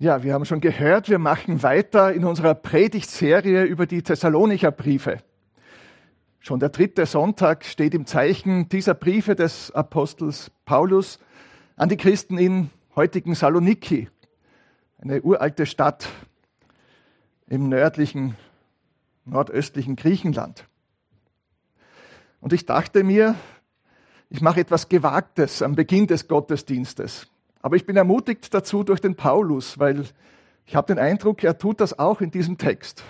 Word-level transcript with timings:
Ja, 0.00 0.22
wir 0.22 0.32
haben 0.32 0.44
schon 0.44 0.60
gehört, 0.60 1.08
wir 1.08 1.18
machen 1.18 1.64
weiter 1.64 2.12
in 2.12 2.24
unserer 2.24 2.54
Predigtserie 2.54 3.64
über 3.64 3.84
die 3.84 4.04
Thessalonicher 4.04 4.70
Briefe. 4.70 5.18
Schon 6.38 6.60
der 6.60 6.68
dritte 6.68 7.04
Sonntag 7.04 7.64
steht 7.64 7.94
im 7.94 8.06
Zeichen 8.06 8.68
dieser 8.68 8.94
Briefe 8.94 9.34
des 9.34 9.72
Apostels 9.72 10.52
Paulus 10.64 11.18
an 11.74 11.88
die 11.88 11.96
Christen 11.96 12.38
in 12.38 12.70
heutigen 12.94 13.34
Saloniki, 13.34 14.08
eine 14.98 15.20
uralte 15.20 15.66
Stadt 15.66 16.08
im 17.48 17.68
nördlichen, 17.68 18.36
nordöstlichen 19.24 19.96
Griechenland. 19.96 20.68
Und 22.40 22.52
ich 22.52 22.66
dachte 22.66 23.02
mir, 23.02 23.34
ich 24.30 24.42
mache 24.42 24.60
etwas 24.60 24.88
Gewagtes 24.88 25.60
am 25.60 25.74
Beginn 25.74 26.06
des 26.06 26.28
Gottesdienstes. 26.28 27.26
Aber 27.60 27.76
ich 27.76 27.86
bin 27.86 27.96
ermutigt 27.96 28.52
dazu 28.54 28.84
durch 28.84 29.00
den 29.00 29.16
Paulus, 29.16 29.78
weil 29.78 30.04
ich 30.66 30.76
habe 30.76 30.86
den 30.86 30.98
Eindruck, 30.98 31.42
er 31.42 31.58
tut 31.58 31.80
das 31.80 31.98
auch 31.98 32.20
in 32.20 32.30
diesem 32.30 32.58
Text. 32.58 33.02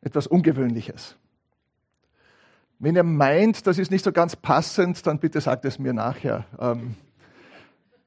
Etwas 0.00 0.26
Ungewöhnliches. 0.26 1.16
Wenn 2.78 2.96
ihr 2.96 3.04
meint, 3.04 3.66
das 3.66 3.78
ist 3.78 3.92
nicht 3.92 4.04
so 4.04 4.10
ganz 4.10 4.34
passend, 4.34 5.06
dann 5.06 5.20
bitte 5.20 5.40
sagt 5.40 5.64
es 5.64 5.78
mir 5.78 5.92
nachher. 5.92 6.44
Ähm, 6.58 6.96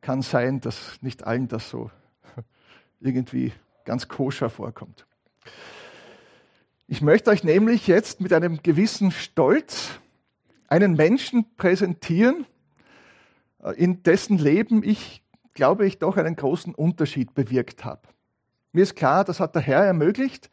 kann 0.01 0.21
sein, 0.21 0.59
dass 0.59 1.01
nicht 1.01 1.23
allen 1.23 1.47
das 1.47 1.69
so 1.69 1.89
irgendwie 2.99 3.53
ganz 3.85 4.07
koscher 4.07 4.49
vorkommt. 4.49 5.05
Ich 6.87 7.01
möchte 7.01 7.31
euch 7.31 7.43
nämlich 7.43 7.87
jetzt 7.87 8.21
mit 8.21 8.33
einem 8.33 8.61
gewissen 8.61 9.11
Stolz 9.11 9.89
einen 10.67 10.93
Menschen 10.93 11.45
präsentieren, 11.57 12.45
in 13.71 14.03
dessen 14.03 14.37
Leben 14.37 14.83
ich, 14.83 15.23
glaube 15.53 15.85
ich, 15.85 15.99
doch 15.99 16.17
einen 16.17 16.35
großen 16.35 16.75
Unterschied 16.75 17.33
bewirkt 17.33 17.85
habe. 17.85 18.01
Mir 18.71 18.83
ist 18.83 18.95
klar, 18.95 19.23
das 19.23 19.39
hat 19.39 19.55
der 19.55 19.61
Herr 19.61 19.83
ermöglicht, 19.83 20.49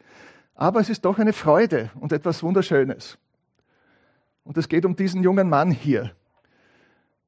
aber 0.54 0.80
es 0.80 0.88
ist 0.88 1.04
doch 1.04 1.18
eine 1.18 1.32
Freude 1.32 1.90
und 1.98 2.12
etwas 2.12 2.42
Wunderschönes. 2.42 3.18
Und 4.44 4.56
es 4.58 4.68
geht 4.68 4.84
um 4.84 4.96
diesen 4.96 5.22
jungen 5.22 5.48
Mann 5.48 5.70
hier. 5.70 6.12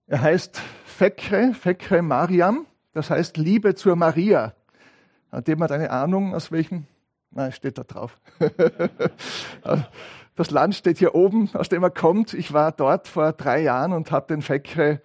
Er 0.06 0.20
heißt 0.20 0.60
Fekre, 0.84 1.54
Fekre 1.54 2.02
Mariam, 2.02 2.66
das 2.92 3.10
heißt 3.10 3.36
Liebe 3.36 3.74
zur 3.74 3.96
Maria. 3.96 4.54
Hat 5.32 5.48
jemand 5.48 5.72
eine 5.72 5.90
Ahnung, 5.90 6.34
aus 6.34 6.52
welchem? 6.52 6.86
Nein, 7.30 7.50
steht 7.50 7.78
da 7.78 7.82
drauf. 7.82 8.20
das 10.36 10.50
Land 10.50 10.76
steht 10.76 10.98
hier 10.98 11.14
oben, 11.14 11.50
aus 11.54 11.68
dem 11.68 11.82
er 11.82 11.90
kommt. 11.90 12.34
Ich 12.34 12.52
war 12.52 12.70
dort 12.70 13.08
vor 13.08 13.32
drei 13.32 13.62
Jahren 13.62 13.92
und 13.92 14.12
habe 14.12 14.28
den 14.28 14.42
Fekre 14.42 15.00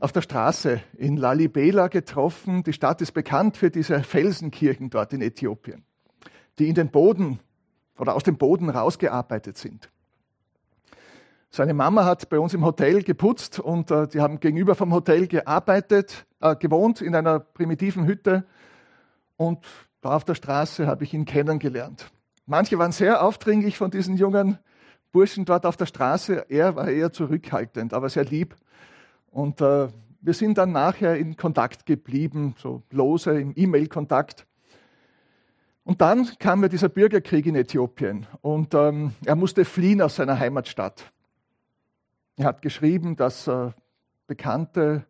auf 0.00 0.12
der 0.12 0.22
Straße 0.22 0.80
in 0.96 1.16
Lalibela 1.16 1.88
getroffen. 1.88 2.62
Die 2.64 2.72
Stadt 2.72 3.00
ist 3.02 3.12
bekannt 3.12 3.56
für 3.56 3.70
diese 3.70 4.02
Felsenkirchen 4.02 4.90
dort 4.90 5.12
in 5.12 5.20
Äthiopien, 5.20 5.84
die 6.58 6.68
in 6.68 6.74
den 6.74 6.90
Boden 6.90 7.38
oder 7.98 8.14
aus 8.14 8.22
dem 8.24 8.38
Boden 8.38 8.70
rausgearbeitet 8.70 9.58
sind. 9.58 9.90
Seine 11.50 11.74
Mama 11.74 12.04
hat 12.04 12.28
bei 12.30 12.38
uns 12.38 12.54
im 12.54 12.64
Hotel 12.64 13.02
geputzt 13.02 13.58
und 13.58 13.90
äh, 13.90 14.06
die 14.06 14.20
haben 14.20 14.40
gegenüber 14.40 14.74
vom 14.74 14.92
Hotel 14.92 15.26
gearbeitet, 15.26 16.24
äh, 16.40 16.54
gewohnt 16.56 17.02
in 17.02 17.14
einer 17.14 17.40
primitiven 17.40 18.06
Hütte. 18.06 18.46
Und 19.36 19.66
da 20.00 20.10
auf 20.10 20.24
der 20.24 20.36
Straße 20.36 20.86
habe 20.86 21.04
ich 21.04 21.12
ihn 21.12 21.24
kennengelernt. 21.24 22.10
Manche 22.46 22.78
waren 22.78 22.92
sehr 22.92 23.24
aufdringlich 23.24 23.76
von 23.76 23.90
diesen 23.90 24.16
jungen 24.16 24.58
Burschen 25.12 25.44
dort 25.44 25.66
auf 25.66 25.76
der 25.76 25.86
Straße. 25.86 26.46
Er 26.48 26.76
war 26.76 26.88
eher 26.88 27.12
zurückhaltend, 27.12 27.94
aber 27.94 28.08
sehr 28.08 28.24
lieb. 28.24 28.54
Und 29.30 29.60
äh, 29.60 29.88
wir 30.20 30.34
sind 30.34 30.58
dann 30.58 30.72
nachher 30.72 31.16
in 31.16 31.36
Kontakt 31.36 31.86
geblieben, 31.86 32.54
so 32.58 32.82
lose 32.90 33.40
im 33.40 33.52
E-Mail-Kontakt. 33.56 34.46
Und 35.84 36.00
dann 36.00 36.28
kam 36.38 36.60
mir 36.60 36.68
dieser 36.68 36.88
Bürgerkrieg 36.88 37.46
in 37.46 37.56
Äthiopien 37.56 38.26
und 38.42 38.74
ähm, 38.74 39.12
er 39.24 39.34
musste 39.34 39.64
fliehen 39.64 40.02
aus 40.02 40.16
seiner 40.16 40.38
Heimatstadt. 40.38 41.10
Er 42.36 42.44
hat 42.44 42.62
geschrieben, 42.62 43.16
dass 43.16 43.48
äh, 43.48 43.70
Bekannte 44.26 45.06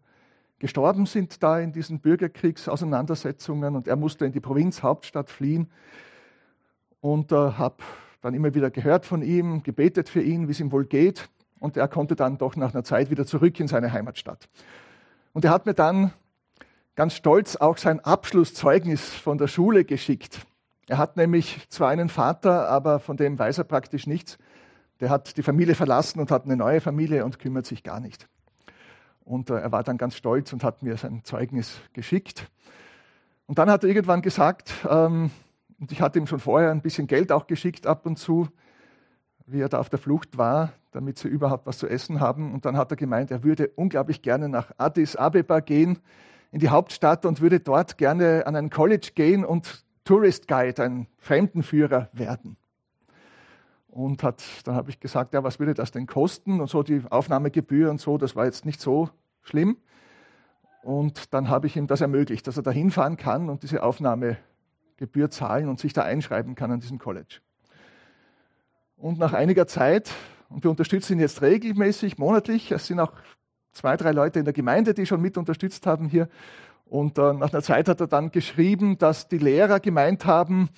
gestorben 0.59 1.07
sind 1.07 1.43
da 1.43 1.59
in 1.59 1.73
diesen 1.73 2.01
Bürgerkriegsauseinandersetzungen 2.01 3.75
und 3.75 3.89
er 3.89 3.97
musste 3.97 4.27
in 4.27 4.33
die 4.33 4.41
Provinzhauptstadt 4.41 5.29
fliehen 5.29 5.71
und 7.01 7.33
äh, 7.33 7.35
habe 7.35 7.83
dann 8.21 8.35
immer 8.35 8.55
wieder 8.55 8.71
gehört 8.71 9.07
von 9.07 9.23
ihm, 9.23 9.63
gebetet 9.63 10.09
für 10.09 10.23
ihn, 10.23 10.47
wie 10.47 10.53
es 10.53 10.61
ihm 10.61 10.71
wohl 10.71 10.85
geht 10.85 11.29
und 11.61 11.77
er 11.77 11.87
konnte 11.87 12.17
dann 12.17 12.39
doch 12.39 12.57
nach 12.57 12.75
einer 12.75 12.83
Zeit 12.83 13.11
wieder 13.11 13.25
zurück 13.25 13.61
in 13.61 13.69
seine 13.69 13.93
Heimatstadt. 13.93 14.49
Und 15.33 15.45
er 15.45 15.53
hat 15.53 15.67
mir 15.67 15.75
dann 15.75 16.13
ganz 16.97 17.15
stolz 17.15 17.55
auch 17.55 17.79
sein 17.79 18.01
Abschlusszeugnis 18.01 19.15
von 19.15 19.39
der 19.39 19.47
Schule 19.47 19.85
geschickt. 19.85 20.41
Er 20.89 20.99
hat 20.99 21.17
nämlich 21.17 21.69
zwar 21.69 21.91
einen 21.91 22.09
Vater, 22.09 22.69
aber 22.69 22.99
von 22.99 23.17
dem 23.17 23.39
weiß 23.39 23.59
er 23.59 23.65
praktisch 23.65 24.09
nichts. 24.09 24.39
Der 24.99 25.09
hat 25.09 25.37
die 25.37 25.43
Familie 25.43 25.77
verlassen 25.77 26.19
und 26.19 26.31
hat 26.31 26.45
eine 26.45 26.57
neue 26.57 26.81
Familie 26.81 27.25
und 27.25 27.39
kümmert 27.39 27.67
sich 27.67 27.85
gar 27.85 28.01
nicht. 28.01 28.29
Und 29.21 29.51
äh, 29.51 29.61
er 29.61 29.71
war 29.71 29.85
dann 29.85 29.99
ganz 29.99 30.17
stolz 30.17 30.53
und 30.53 30.65
hat 30.65 30.83
mir 30.83 30.97
sein 30.97 31.21
Zeugnis 31.23 31.81
geschickt. 31.93 32.51
Und 33.47 33.59
dann 33.59 33.71
hat 33.71 33.85
er 33.85 33.89
irgendwann 33.89 34.23
gesagt, 34.23 34.73
ähm, 34.89 35.31
und 35.79 35.93
ich 35.93 36.01
hatte 36.01 36.19
ihm 36.19 36.27
schon 36.27 36.41
vorher 36.41 36.71
ein 36.71 36.83
bisschen 36.83 37.07
Geld 37.07 37.33
auch 37.33 37.47
geschickt 37.47 37.87
ab 37.87 38.05
und 38.05 38.19
zu, 38.19 38.49
wie 39.53 39.61
er 39.61 39.69
da 39.69 39.79
auf 39.79 39.89
der 39.89 39.99
Flucht 39.99 40.39
war, 40.39 40.73
damit 40.93 41.19
sie 41.19 41.29
überhaupt 41.29 41.67
was 41.67 41.79
zu 41.79 41.89
essen 41.89 42.21
haben. 42.21 42.53
Und 42.53 42.65
dann 42.65 42.77
hat 42.77 42.91
er 42.91 42.97
gemeint, 42.97 43.31
er 43.31 43.43
würde 43.43 43.69
unglaublich 43.77 44.23
gerne 44.23 44.49
nach 44.49 44.73
Addis 44.79 45.17
Abeba 45.17 45.61
gehen, 45.61 45.99
in 46.53 46.61
die 46.61 46.69
Hauptstadt 46.69 47.25
und 47.27 47.41
würde 47.41 47.61
dort 47.61 47.99
gerne 47.99 48.47
an 48.47 48.57
ein 48.57 48.71
College 48.71 49.11
gehen 49.15 49.45
und 49.45 49.85
Tourist 50.05 50.49
Guide, 50.49 50.83
ein 50.83 51.07
Fremdenführer 51.19 52.09
werden. 52.13 52.57
Und 53.89 54.23
hat, 54.23 54.43
dann 54.65 54.75
habe 54.75 54.91
ich 54.91 55.01
gesagt, 55.01 55.35
ja, 55.35 55.45
was 55.45 55.59
würde 55.59 55.75
das 55.75 55.91
denn 55.91 56.07
kosten? 56.07 56.61
Und 56.61 56.69
so 56.69 56.83
die 56.83 57.03
Aufnahmegebühr 57.09 57.91
und 57.91 58.01
so, 58.01 58.19
das 58.19 58.37
war 58.37 58.45
jetzt 58.45 58.65
nicht 58.65 58.81
so 58.81 59.11
schlimm. 59.43 59.77
Und 60.83 61.35
dann 61.35 61.49
habe 61.49 61.67
ich 61.67 61.77
ihm 61.77 61.87
das 61.87 62.01
ermöglicht, 62.01 62.47
dass 62.47 62.57
er 62.57 62.63
da 62.63 62.71
hinfahren 62.71 63.17
kann 63.17 63.51
und 63.51 63.63
diese 63.63 63.83
Aufnahmegebühr 63.83 65.31
zahlen 65.31 65.69
und 65.69 65.79
sich 65.79 65.93
da 65.93 66.03
einschreiben 66.03 66.55
kann 66.55 66.71
an 66.71 66.81
diesem 66.81 66.99
College. 66.99 67.41
Und 69.01 69.19
nach 69.19 69.33
einiger 69.33 69.67
Zeit 69.67 70.11
und 70.51 70.63
wir 70.63 70.71
unterstützen 70.71 71.15
ihn 71.15 71.21
jetzt 71.21 71.41
regelmäßig, 71.41 72.19
monatlich. 72.19 72.71
Es 72.71 72.87
sind 72.87 73.01
auch 73.01 73.13
zwei, 73.73 73.97
drei 73.97 74.13
Leute 74.13 74.41
in 74.41 74.45
der 74.45 74.53
Gemeinde, 74.53 74.93
die 74.93 75.07
schon 75.07 75.23
mit 75.23 75.39
unterstützt 75.39 75.87
haben 75.87 76.07
hier. 76.07 76.29
Und 76.85 77.17
äh, 77.17 77.33
nach 77.33 77.53
einer 77.53 77.63
Zeit 77.63 77.89
hat 77.89 78.01
er 78.01 78.09
dann 78.09 78.31
geschrieben, 78.31 78.99
dass 78.99 79.27
die 79.27 79.39
Lehrer 79.39 79.81
gemeint 79.81 80.27
haben, 80.27 80.69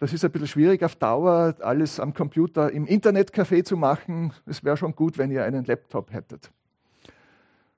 das 0.00 0.12
ist 0.12 0.24
ein 0.24 0.32
bisschen 0.32 0.48
schwierig 0.48 0.82
auf 0.82 0.96
Dauer, 0.96 1.54
alles 1.60 2.00
am 2.00 2.12
Computer 2.12 2.72
im 2.72 2.86
Internetcafé 2.86 3.62
zu 3.62 3.76
machen. 3.76 4.32
Es 4.46 4.64
wäre 4.64 4.76
schon 4.76 4.96
gut, 4.96 5.16
wenn 5.16 5.30
ihr 5.30 5.44
einen 5.44 5.64
Laptop 5.64 6.12
hättet. 6.12 6.50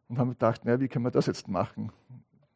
Und 0.09 0.19
haben 0.19 0.31
gedacht, 0.31 0.65
naja, 0.65 0.81
wie 0.81 0.89
können 0.89 1.05
wir 1.05 1.11
das 1.11 1.27
jetzt 1.27 1.49
machen? 1.49 1.93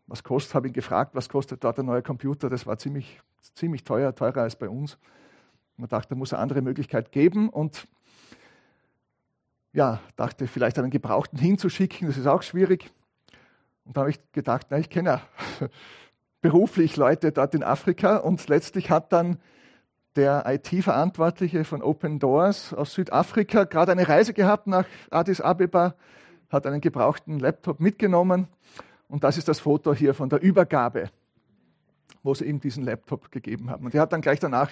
Was 0.06 0.22
kostet, 0.22 0.54
habe 0.54 0.68
ihn 0.68 0.72
gefragt, 0.72 1.14
was 1.14 1.28
kostet 1.28 1.62
dort 1.62 1.78
ein 1.78 1.86
neuer 1.86 2.02
Computer? 2.02 2.48
Das 2.48 2.66
war 2.66 2.78
ziemlich, 2.78 3.20
ziemlich 3.54 3.84
teuer, 3.84 4.14
teurer 4.14 4.42
als 4.42 4.56
bei 4.56 4.68
uns. 4.68 4.96
Man 5.80 5.88
dachte, 5.88 6.10
da 6.10 6.14
muss 6.14 6.34
eine 6.34 6.42
andere 6.42 6.60
Möglichkeit 6.60 7.10
geben. 7.10 7.48
Und 7.48 7.88
ja, 9.72 10.00
dachte, 10.16 10.46
vielleicht 10.46 10.78
einen 10.78 10.90
Gebrauchten 10.90 11.38
hinzuschicken, 11.38 12.06
das 12.06 12.18
ist 12.18 12.26
auch 12.26 12.42
schwierig. 12.42 12.90
Und 13.84 13.96
da 13.96 14.02
habe 14.02 14.10
ich 14.10 14.20
gedacht, 14.32 14.66
na, 14.68 14.78
ich 14.78 14.90
kenne 14.90 15.08
ja 15.08 15.22
beruflich 16.42 16.96
Leute 16.96 17.32
dort 17.32 17.54
in 17.54 17.62
Afrika 17.62 18.18
und 18.18 18.46
letztlich 18.48 18.90
hat 18.90 19.12
dann 19.12 19.38
der 20.16 20.44
IT-Verantwortliche 20.46 21.64
von 21.64 21.82
Open 21.82 22.18
Doors 22.18 22.74
aus 22.74 22.92
Südafrika 22.92 23.64
gerade 23.64 23.92
eine 23.92 24.06
Reise 24.08 24.34
gehabt 24.34 24.66
nach 24.66 24.86
Addis 25.10 25.40
Abeba, 25.40 25.94
hat 26.50 26.66
einen 26.66 26.80
gebrauchten 26.80 27.38
Laptop 27.38 27.80
mitgenommen 27.80 28.48
und 29.08 29.24
das 29.24 29.38
ist 29.38 29.48
das 29.48 29.60
Foto 29.60 29.94
hier 29.94 30.14
von 30.14 30.28
der 30.28 30.42
Übergabe, 30.42 31.10
wo 32.22 32.34
sie 32.34 32.44
ihm 32.44 32.60
diesen 32.60 32.84
Laptop 32.84 33.30
gegeben 33.30 33.70
haben. 33.70 33.86
Und 33.86 33.94
er 33.94 34.02
hat 34.02 34.12
dann 34.12 34.20
gleich 34.20 34.40
danach 34.40 34.70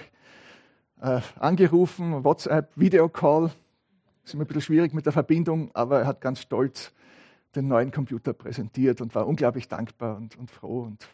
äh, 1.00 1.21
angerufen, 1.39 2.25
WhatsApp, 2.25 2.73
Videocall, 2.77 3.50
ist 4.25 4.35
immer 4.35 4.45
ein 4.45 4.47
bisschen 4.47 4.62
schwierig 4.62 4.95
mit 4.95 5.06
der 5.06 5.12
Verbindung, 5.12 5.71
aber 5.75 6.00
er 6.00 6.06
hat 6.06 6.21
ganz 6.21 6.41
stolz 6.41 6.93
den 7.55 7.69
neuen 7.69 7.91
Computer 7.91 8.33
präsentiert 8.33 9.00
und 9.00 9.15
war 9.15 9.27
unglaublich 9.27 9.69
dankbar 9.69 10.17
und, 10.17 10.37
und 10.37 10.50
froh 10.50 10.83
und 10.83 11.09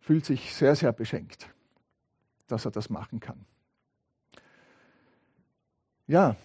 fühlt 0.00 0.24
sich 0.24 0.54
sehr, 0.54 0.76
sehr 0.76 0.92
beschenkt, 0.92 1.48
dass 2.46 2.64
er 2.64 2.70
das 2.70 2.90
machen 2.90 3.20
kann. 3.20 3.44
Ja, 6.06 6.36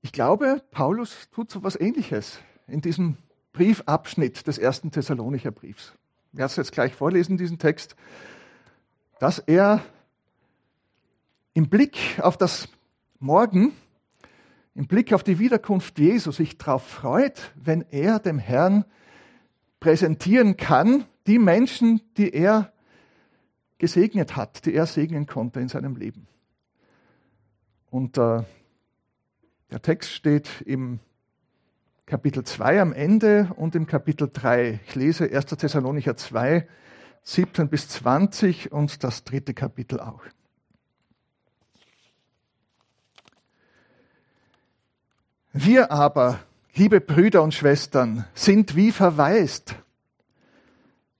ich 0.00 0.12
glaube, 0.12 0.62
Paulus 0.70 1.28
tut 1.30 1.50
so 1.50 1.58
etwas 1.58 1.78
Ähnliches 1.78 2.40
in 2.66 2.80
diesem 2.80 3.18
Briefabschnitt 3.52 4.46
des 4.46 4.58
ersten 4.58 4.90
Thessalonicher 4.90 5.50
Briefs. 5.50 5.92
Ich 6.32 6.38
werde 6.38 6.50
es 6.50 6.56
jetzt 6.56 6.72
gleich 6.72 6.94
vorlesen, 6.94 7.36
diesen 7.36 7.58
Text, 7.58 7.96
dass 9.18 9.38
er 9.38 9.82
im 11.58 11.68
Blick 11.68 12.20
auf 12.22 12.36
das 12.36 12.68
morgen 13.18 13.72
im 14.76 14.86
Blick 14.86 15.12
auf 15.12 15.24
die 15.24 15.40
Wiederkunft 15.40 15.98
Jesu 15.98 16.30
sich 16.30 16.56
darauf 16.56 16.86
freut, 16.86 17.52
wenn 17.56 17.84
er 17.90 18.20
dem 18.20 18.38
Herrn 18.38 18.84
präsentieren 19.80 20.56
kann, 20.56 21.04
die 21.26 21.40
Menschen, 21.40 22.00
die 22.16 22.32
er 22.32 22.72
gesegnet 23.78 24.36
hat, 24.36 24.66
die 24.66 24.72
er 24.72 24.86
segnen 24.86 25.26
konnte 25.26 25.58
in 25.58 25.66
seinem 25.66 25.96
Leben. 25.96 26.28
Und 27.90 28.18
äh, 28.18 28.44
der 29.72 29.82
Text 29.82 30.12
steht 30.12 30.60
im 30.64 31.00
Kapitel 32.06 32.44
2 32.44 32.80
am 32.80 32.92
Ende 32.92 33.50
und 33.56 33.74
im 33.74 33.88
Kapitel 33.88 34.30
3. 34.32 34.78
Ich 34.86 34.94
lese 34.94 35.24
1. 35.24 35.46
Thessalonicher 35.46 36.16
2, 36.16 36.68
17 37.24 37.68
bis 37.68 37.88
20 37.88 38.70
und 38.70 39.02
das 39.02 39.24
dritte 39.24 39.54
Kapitel 39.54 39.98
auch. 39.98 40.22
Wir 45.52 45.90
aber, 45.90 46.40
liebe 46.74 47.00
Brüder 47.00 47.42
und 47.42 47.54
Schwestern, 47.54 48.26
sind 48.34 48.76
wie 48.76 48.92
verwaist, 48.92 49.74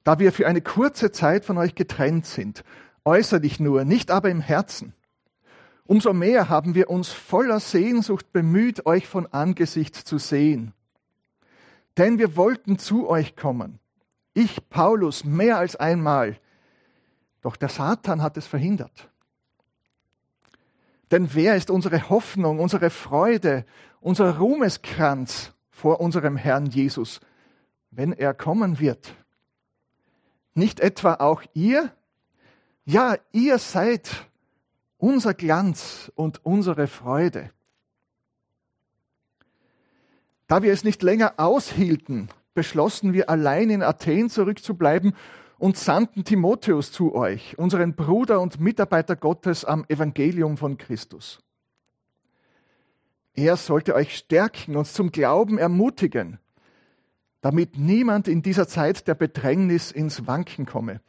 da 0.04 0.18
wir 0.18 0.32
für 0.32 0.46
eine 0.46 0.60
kurze 0.60 1.12
Zeit 1.12 1.44
von 1.44 1.58
euch 1.58 1.74
getrennt 1.74 2.26
sind, 2.26 2.64
äußerlich 3.04 3.60
nur, 3.60 3.84
nicht 3.84 4.10
aber 4.10 4.30
im 4.30 4.40
Herzen. 4.40 4.94
Umso 5.86 6.12
mehr 6.12 6.48
haben 6.48 6.74
wir 6.74 6.90
uns 6.90 7.08
voller 7.08 7.60
Sehnsucht 7.60 8.32
bemüht, 8.32 8.86
euch 8.86 9.06
von 9.06 9.26
Angesicht 9.26 9.96
zu 9.96 10.18
sehen 10.18 10.74
denn 11.98 12.18
wir 12.18 12.36
wollten 12.36 12.78
zu 12.78 13.08
euch 13.08 13.36
kommen. 13.36 13.80
Ich, 14.32 14.68
Paulus, 14.70 15.24
mehr 15.24 15.58
als 15.58 15.74
einmal. 15.76 16.38
Doch 17.42 17.56
der 17.56 17.68
Satan 17.68 18.22
hat 18.22 18.36
es 18.36 18.46
verhindert. 18.46 19.10
Denn 21.10 21.34
wer 21.34 21.56
ist 21.56 21.70
unsere 21.70 22.08
Hoffnung, 22.08 22.60
unsere 22.60 22.90
Freude, 22.90 23.64
unser 24.00 24.38
Ruhmeskranz 24.38 25.52
vor 25.70 26.00
unserem 26.00 26.36
Herrn 26.36 26.66
Jesus, 26.66 27.20
wenn 27.90 28.12
er 28.12 28.34
kommen 28.34 28.78
wird? 28.78 29.14
Nicht 30.54 30.80
etwa 30.80 31.14
auch 31.14 31.42
ihr? 31.54 31.92
Ja, 32.84 33.16
ihr 33.32 33.58
seid 33.58 34.10
unser 34.96 35.34
Glanz 35.34 36.10
und 36.14 36.44
unsere 36.44 36.86
Freude. 36.86 37.50
Da 40.46 40.62
wir 40.62 40.72
es 40.72 40.82
nicht 40.82 41.02
länger 41.02 41.34
aushielten, 41.36 42.28
beschlossen 42.54 43.12
wir 43.12 43.30
allein 43.30 43.70
in 43.70 43.82
Athen 43.82 44.30
zurückzubleiben 44.30 45.14
und 45.58 45.76
sandten 45.76 46.24
Timotheus 46.24 46.90
zu 46.90 47.14
euch, 47.14 47.58
unseren 47.58 47.94
Bruder 47.94 48.40
und 48.40 48.58
Mitarbeiter 48.58 49.14
Gottes 49.14 49.64
am 49.64 49.84
Evangelium 49.88 50.56
von 50.56 50.78
Christus. 50.78 51.40
Er 53.38 53.56
sollte 53.56 53.94
euch 53.94 54.16
stärken, 54.16 54.74
uns 54.74 54.94
zum 54.94 55.12
Glauben 55.12 55.58
ermutigen, 55.58 56.40
damit 57.40 57.78
niemand 57.78 58.26
in 58.26 58.42
dieser 58.42 58.66
Zeit 58.66 59.06
der 59.06 59.14
Bedrängnis 59.14 59.92
ins 59.92 60.26
Wanken 60.26 60.66
komme. 60.66 61.00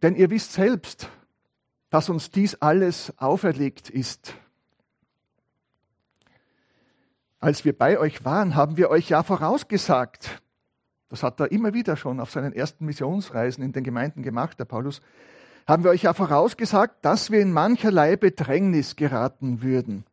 Denn 0.00 0.14
ihr 0.14 0.30
wisst 0.30 0.52
selbst, 0.52 1.10
dass 1.90 2.08
uns 2.08 2.30
dies 2.30 2.54
alles 2.54 3.12
auferlegt 3.18 3.90
ist. 3.90 4.34
Als 7.40 7.64
wir 7.64 7.76
bei 7.76 7.98
euch 7.98 8.24
waren, 8.24 8.54
haben 8.54 8.76
wir 8.76 8.88
euch 8.88 9.08
ja 9.08 9.24
vorausgesagt. 9.24 10.40
Das 11.08 11.24
hat 11.24 11.40
er 11.40 11.50
immer 11.50 11.74
wieder 11.74 11.96
schon 11.96 12.20
auf 12.20 12.30
seinen 12.30 12.52
ersten 12.52 12.84
Missionsreisen 12.84 13.64
in 13.64 13.72
den 13.72 13.82
Gemeinden 13.82 14.22
gemacht, 14.22 14.60
der 14.60 14.66
Paulus. 14.66 15.02
Haben 15.66 15.82
wir 15.82 15.90
euch 15.90 16.04
ja 16.04 16.14
vorausgesagt, 16.14 17.04
dass 17.04 17.32
wir 17.32 17.40
in 17.40 17.50
mancherlei 17.50 18.14
Bedrängnis 18.14 18.94
geraten 18.94 19.62
würden. 19.62 20.04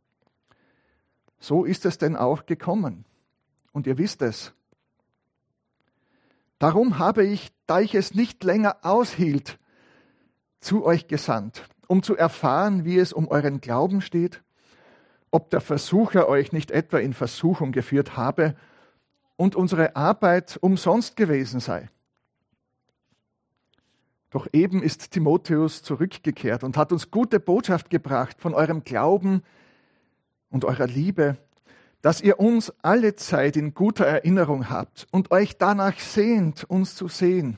So 1.39 1.65
ist 1.65 1.85
es 1.85 1.97
denn 1.97 2.15
auch 2.15 2.45
gekommen. 2.45 3.05
Und 3.71 3.87
ihr 3.87 3.97
wisst 3.97 4.21
es. 4.21 4.53
Darum 6.59 6.97
habe 6.97 7.23
ich, 7.23 7.51
da 7.67 7.79
ich 7.79 7.93
es 7.93 8.15
nicht 8.15 8.43
länger 8.43 8.77
aushielt, 8.81 9.59
zu 10.59 10.83
euch 10.83 11.07
gesandt, 11.07 11.69
um 11.87 12.01
zu 12.01 12.17
erfahren, 12.17 12.83
wie 12.83 12.97
es 12.97 13.13
um 13.13 13.27
euren 13.27 13.61
Glauben 13.61 14.01
steht 14.01 14.41
ob 15.31 15.49
der 15.49 15.61
Versucher 15.61 16.27
euch 16.27 16.51
nicht 16.51 16.71
etwa 16.71 16.99
in 16.99 17.13
Versuchung 17.13 17.71
geführt 17.71 18.17
habe 18.17 18.55
und 19.35 19.55
unsere 19.55 19.95
Arbeit 19.95 20.57
umsonst 20.61 21.15
gewesen 21.15 21.59
sei. 21.59 21.89
Doch 24.29 24.47
eben 24.51 24.83
ist 24.83 25.11
Timotheus 25.11 25.83
zurückgekehrt 25.83 26.63
und 26.63 26.75
hat 26.75 26.91
uns 26.91 27.11
gute 27.11 27.39
Botschaft 27.39 27.89
gebracht 27.89 28.37
von 28.39 28.53
eurem 28.53 28.83
Glauben 28.83 29.43
und 30.49 30.65
eurer 30.65 30.87
Liebe, 30.87 31.37
dass 32.01 32.21
ihr 32.21 32.39
uns 32.39 32.71
alle 32.81 33.15
Zeit 33.15 33.57
in 33.57 33.73
guter 33.73 34.05
Erinnerung 34.05 34.69
habt 34.69 35.07
und 35.11 35.31
euch 35.31 35.57
danach 35.57 35.99
sehnt, 35.99 36.63
uns 36.63 36.95
zu 36.95 37.07
sehen, 37.07 37.57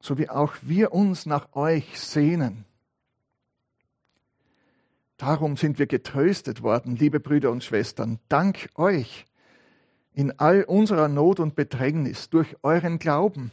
so 0.00 0.16
wie 0.18 0.28
auch 0.28 0.54
wir 0.62 0.92
uns 0.92 1.26
nach 1.26 1.54
euch 1.54 1.98
sehnen. 1.98 2.64
Darum 5.16 5.56
sind 5.56 5.80
wir 5.80 5.86
getröstet 5.86 6.62
worden, 6.62 6.94
liebe 6.94 7.18
Brüder 7.18 7.50
und 7.50 7.64
Schwestern, 7.64 8.20
dank 8.28 8.68
euch 8.76 9.26
in 10.14 10.38
all 10.38 10.62
unserer 10.64 11.08
Not 11.08 11.40
und 11.40 11.56
Bedrängnis 11.56 12.30
durch 12.30 12.56
euren 12.62 12.98
Glauben. 12.98 13.52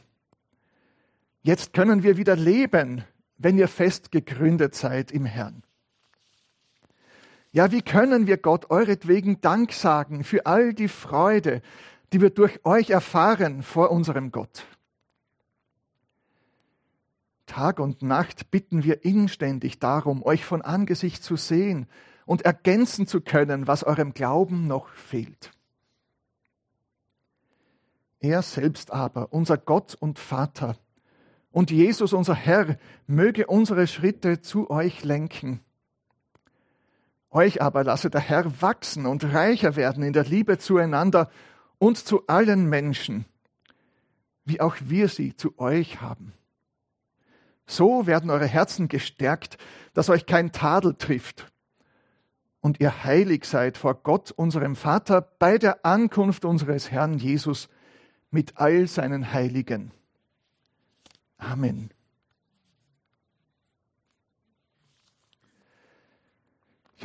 Jetzt 1.41 1.73
können 1.73 2.03
wir 2.03 2.17
wieder 2.17 2.35
leben, 2.35 3.03
wenn 3.37 3.57
ihr 3.57 3.67
fest 3.67 4.11
gegründet 4.11 4.75
seid 4.75 5.11
im 5.11 5.25
Herrn. 5.25 5.64
Ja, 7.55 7.71
wie 7.71 7.81
können 7.81 8.27
wir 8.27 8.35
Gott 8.35 8.69
euretwegen 8.69 9.39
Dank 9.39 9.71
sagen 9.71 10.25
für 10.25 10.45
all 10.45 10.73
die 10.73 10.89
Freude, 10.89 11.61
die 12.11 12.19
wir 12.19 12.29
durch 12.29 12.65
euch 12.65 12.89
erfahren 12.89 13.63
vor 13.63 13.91
unserem 13.91 14.33
Gott? 14.33 14.65
Tag 17.45 17.79
und 17.79 18.01
Nacht 18.01 18.51
bitten 18.51 18.83
wir 18.83 19.05
inständig 19.05 19.79
darum, 19.79 20.21
euch 20.21 20.43
von 20.43 20.63
Angesicht 20.63 21.23
zu 21.23 21.37
sehen 21.37 21.87
und 22.25 22.41
ergänzen 22.41 23.07
zu 23.07 23.21
können, 23.21 23.67
was 23.67 23.85
eurem 23.85 24.13
Glauben 24.13 24.67
noch 24.67 24.89
fehlt. 24.89 25.51
Er 28.19 28.41
selbst 28.41 28.91
aber, 28.91 29.31
unser 29.31 29.57
Gott 29.57 29.95
und 29.95 30.19
Vater, 30.19 30.75
und 31.51 31.71
Jesus, 31.71 32.11
unser 32.11 32.35
Herr, 32.35 32.77
möge 33.07 33.47
unsere 33.47 33.87
Schritte 33.87 34.41
zu 34.41 34.69
euch 34.69 35.05
lenken. 35.05 35.61
Euch 37.35 37.61
aber 37.61 37.83
lasse 37.83 38.09
der 38.09 38.21
Herr 38.21 38.61
wachsen 38.61 39.05
und 39.05 39.33
reicher 39.33 39.75
werden 39.75 40.03
in 40.03 40.13
der 40.13 40.23
Liebe 40.23 40.57
zueinander 40.57 41.29
und 41.79 41.97
zu 41.97 42.25
allen 42.27 42.69
Menschen, 42.69 43.25
wie 44.45 44.61
auch 44.61 44.77
wir 44.79 45.09
sie 45.09 45.35
zu 45.35 45.59
euch 45.59 45.99
haben. 45.99 46.31
So 47.67 48.07
werden 48.07 48.29
eure 48.29 48.47
Herzen 48.47 48.87
gestärkt, 48.87 49.57
dass 49.93 50.09
euch 50.09 50.25
kein 50.25 50.53
Tadel 50.53 50.93
trifft 50.95 51.51
und 52.61 52.79
ihr 52.79 53.03
heilig 53.03 53.43
seid 53.43 53.77
vor 53.77 53.95
Gott, 53.95 54.31
unserem 54.31 54.77
Vater, 54.77 55.19
bei 55.21 55.57
der 55.57 55.85
Ankunft 55.85 56.45
unseres 56.45 56.89
Herrn 56.89 57.17
Jesus 57.17 57.67
mit 58.31 58.53
all 58.55 58.87
seinen 58.87 59.33
Heiligen. 59.33 59.91
Amen. 61.37 61.89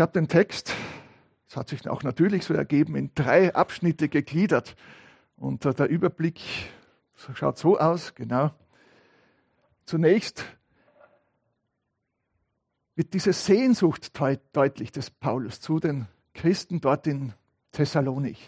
Ich 0.00 0.02
habe 0.02 0.12
den 0.12 0.28
Text, 0.28 0.72
es 1.46 1.58
hat 1.58 1.68
sich 1.68 1.86
auch 1.86 2.02
natürlich 2.02 2.46
so 2.46 2.54
ergeben, 2.54 2.96
in 2.96 3.10
drei 3.14 3.54
Abschnitte 3.54 4.08
gegliedert. 4.08 4.74
Und 5.36 5.66
der 5.66 5.90
Überblick 5.90 6.40
schaut 7.34 7.58
so 7.58 7.78
aus, 7.78 8.14
genau. 8.14 8.50
Zunächst 9.84 10.46
wird 12.94 13.12
diese 13.12 13.34
Sehnsucht 13.34 14.18
deutlich 14.54 14.90
des 14.90 15.10
Paulus 15.10 15.60
zu 15.60 15.80
den 15.80 16.06
Christen 16.32 16.80
dort 16.80 17.06
in 17.06 17.34
Thessalonik, 17.72 18.38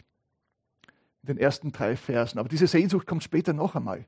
in 1.21 1.27
den 1.27 1.37
ersten 1.37 1.71
drei 1.71 1.97
Versen. 1.97 2.39
Aber 2.39 2.49
diese 2.49 2.67
Sehnsucht 2.67 3.07
kommt 3.07 3.25
später 3.25 3.53
noch 3.53 3.75
einmal. 3.75 4.07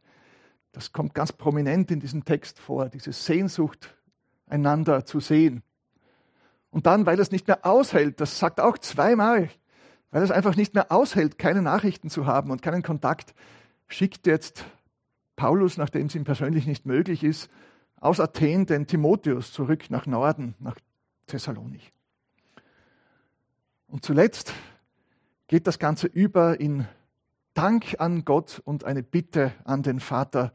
Das 0.72 0.94
kommt 0.94 1.12
ganz 1.12 1.30
prominent 1.30 1.90
in 1.90 2.00
diesem 2.00 2.24
Text 2.24 2.58
vor, 2.58 2.88
diese 2.88 3.12
Sehnsucht, 3.12 3.94
einander 4.46 5.04
zu 5.04 5.20
sehen. 5.20 5.62
Und 6.75 6.87
dann, 6.87 7.07
weil 7.07 7.21
es 7.21 7.31
nicht 7.31 7.47
mehr 7.47 7.64
aushält, 7.64 8.21
das 8.21 8.40
sagt 8.40 8.61
auch 8.61 8.76
zweimal, 8.78 9.49
weil 10.11 10.25
es 10.25 10.33
einfach 10.33 10.57
nicht 10.57 10.75
mehr 10.75 10.90
aushält, 10.90 11.38
keine 11.38 11.62
Nachrichten 11.62 12.11
zu 12.11 12.26
haben 12.26 12.50
und 12.50 12.62
keinen 12.62 12.83
Kontakt, 12.83 13.33
schickt 13.87 14.26
jetzt 14.26 14.64
Paulus, 15.37 15.76
nachdem 15.76 16.09
es 16.09 16.16
ihm 16.16 16.25
persönlich 16.25 16.66
nicht 16.66 16.85
möglich 16.85 17.23
ist, 17.23 17.49
aus 18.00 18.19
Athen 18.19 18.66
den 18.66 18.88
Timotheus 18.88 19.52
zurück 19.52 19.88
nach 19.88 20.07
Norden, 20.07 20.57
nach 20.59 20.76
Thessalonik. 21.28 21.93
Und 23.87 24.04
zuletzt 24.04 24.52
geht 25.47 25.69
das 25.69 25.78
Ganze 25.78 26.09
über 26.09 26.59
in 26.59 26.88
Dank 27.54 28.00
an 28.00 28.25
Gott 28.25 28.61
und 28.64 28.83
eine 28.83 29.04
Bitte 29.04 29.52
an 29.62 29.85
den 29.85 30.00
Vater 30.00 30.52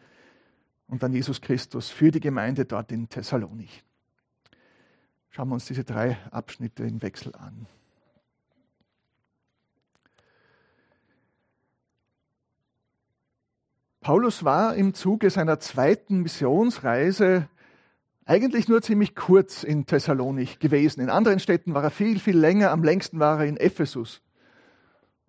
und 0.86 1.02
an 1.02 1.14
Jesus 1.14 1.40
Christus 1.40 1.90
für 1.90 2.12
die 2.12 2.20
Gemeinde 2.20 2.66
dort 2.66 2.92
in 2.92 3.08
Thessalonik. 3.08 3.86
Schauen 5.30 5.50
wir 5.50 5.54
uns 5.54 5.66
diese 5.66 5.84
drei 5.84 6.18
Abschnitte 6.32 6.84
im 6.84 7.02
Wechsel 7.02 7.36
an. 7.36 7.68
Paulus 14.02 14.44
war 14.44 14.76
im 14.76 14.94
Zuge 14.94 15.30
seiner 15.30 15.60
zweiten 15.60 16.22
Missionsreise 16.22 17.48
eigentlich 18.26 18.68
nur 18.68 18.82
ziemlich 18.82 19.16
kurz 19.16 19.64
in 19.64 19.86
Thessalonik 19.86 20.60
gewesen. 20.60 21.02
In 21.02 21.10
anderen 21.10 21.40
Städten 21.40 21.74
war 21.74 21.84
er 21.84 21.92
viel, 21.92 22.20
viel 22.20 22.38
länger. 22.38 22.72
Am 22.72 22.84
längsten 22.84 23.20
war 23.20 23.40
er 23.40 23.46
in 23.46 23.58
Ephesus. 23.58 24.22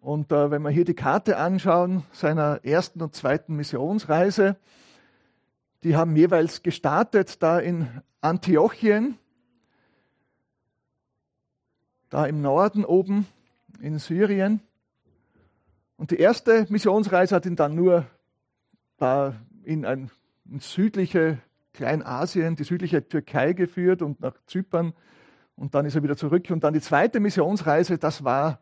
Und 0.01 0.33
äh, 0.33 0.51
wenn 0.51 0.63
wir 0.63 0.71
hier 0.71 0.85
die 0.85 0.95
Karte 0.95 1.37
anschauen 1.37 2.05
seiner 2.13 2.65
ersten 2.65 3.03
und 3.03 3.15
zweiten 3.15 3.55
Missionsreise, 3.55 4.57
die 5.83 5.97
haben 5.97 6.17
jeweils 6.17 6.63
gestartet 6.63 7.43
da 7.43 7.59
in 7.59 7.89
Antiochien, 8.21 9.19
da 12.11 12.27
im 12.27 12.43
Norden 12.43 12.85
oben 12.85 13.27
in 13.81 13.99
Syrien. 13.99 14.61
Und 15.97 16.11
die 16.11 16.19
erste 16.19 16.67
Missionsreise 16.69 17.35
hat 17.35 17.47
ihn 17.47 17.57
dann 17.57 17.75
nur 17.75 18.07
da 18.99 19.35
in 19.65 19.87
ein 19.87 20.11
in 20.51 20.61
südliche 20.61 21.39
Kleinasien, 21.73 22.57
die 22.57 22.65
südliche 22.65 23.07
Türkei 23.07 23.53
geführt 23.53 24.03
und 24.03 24.21
nach 24.21 24.35
Zypern. 24.47 24.93
Und 25.57 25.75
dann 25.75 25.87
ist 25.87 25.95
er 25.95 26.03
wieder 26.03 26.17
zurück. 26.17 26.51
Und 26.51 26.65
dann 26.65 26.75
die 26.75 26.81
zweite 26.81 27.21
Missionsreise, 27.21 27.99
das 27.99 28.25
war 28.25 28.61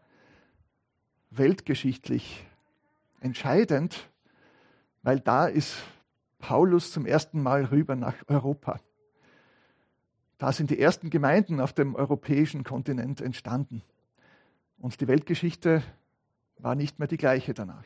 weltgeschichtlich 1.31 2.47
entscheidend, 3.21 4.09
weil 5.03 5.21
da 5.21 5.47
ist 5.47 5.77
Paulus 6.39 6.93
zum 6.93 7.07
ersten 7.07 7.43
Mal 7.43 7.65
rüber 7.65 7.97
nach 7.97 8.15
Europa. 8.27 8.81
Da 10.39 10.53
sind 10.53 10.71
die 10.71 10.79
ersten 10.79 11.11
Gemeinden 11.11 11.61
auf 11.61 11.73
dem 11.73 11.95
europäischen 11.97 12.65
Kontinent 12.65 13.21
entstanden. 13.21 13.83
Und 14.79 15.01
die 15.01 15.09
Weltgeschichte 15.09 15.83
war 16.59 16.77
nicht 16.77 16.99
mehr 16.99 17.09
die 17.09 17.17
gleiche 17.17 17.55
danach. 17.55 17.85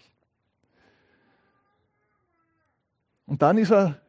Und 3.26 3.40
dann 3.40 3.56
ist 3.56 3.72
er 3.72 4.00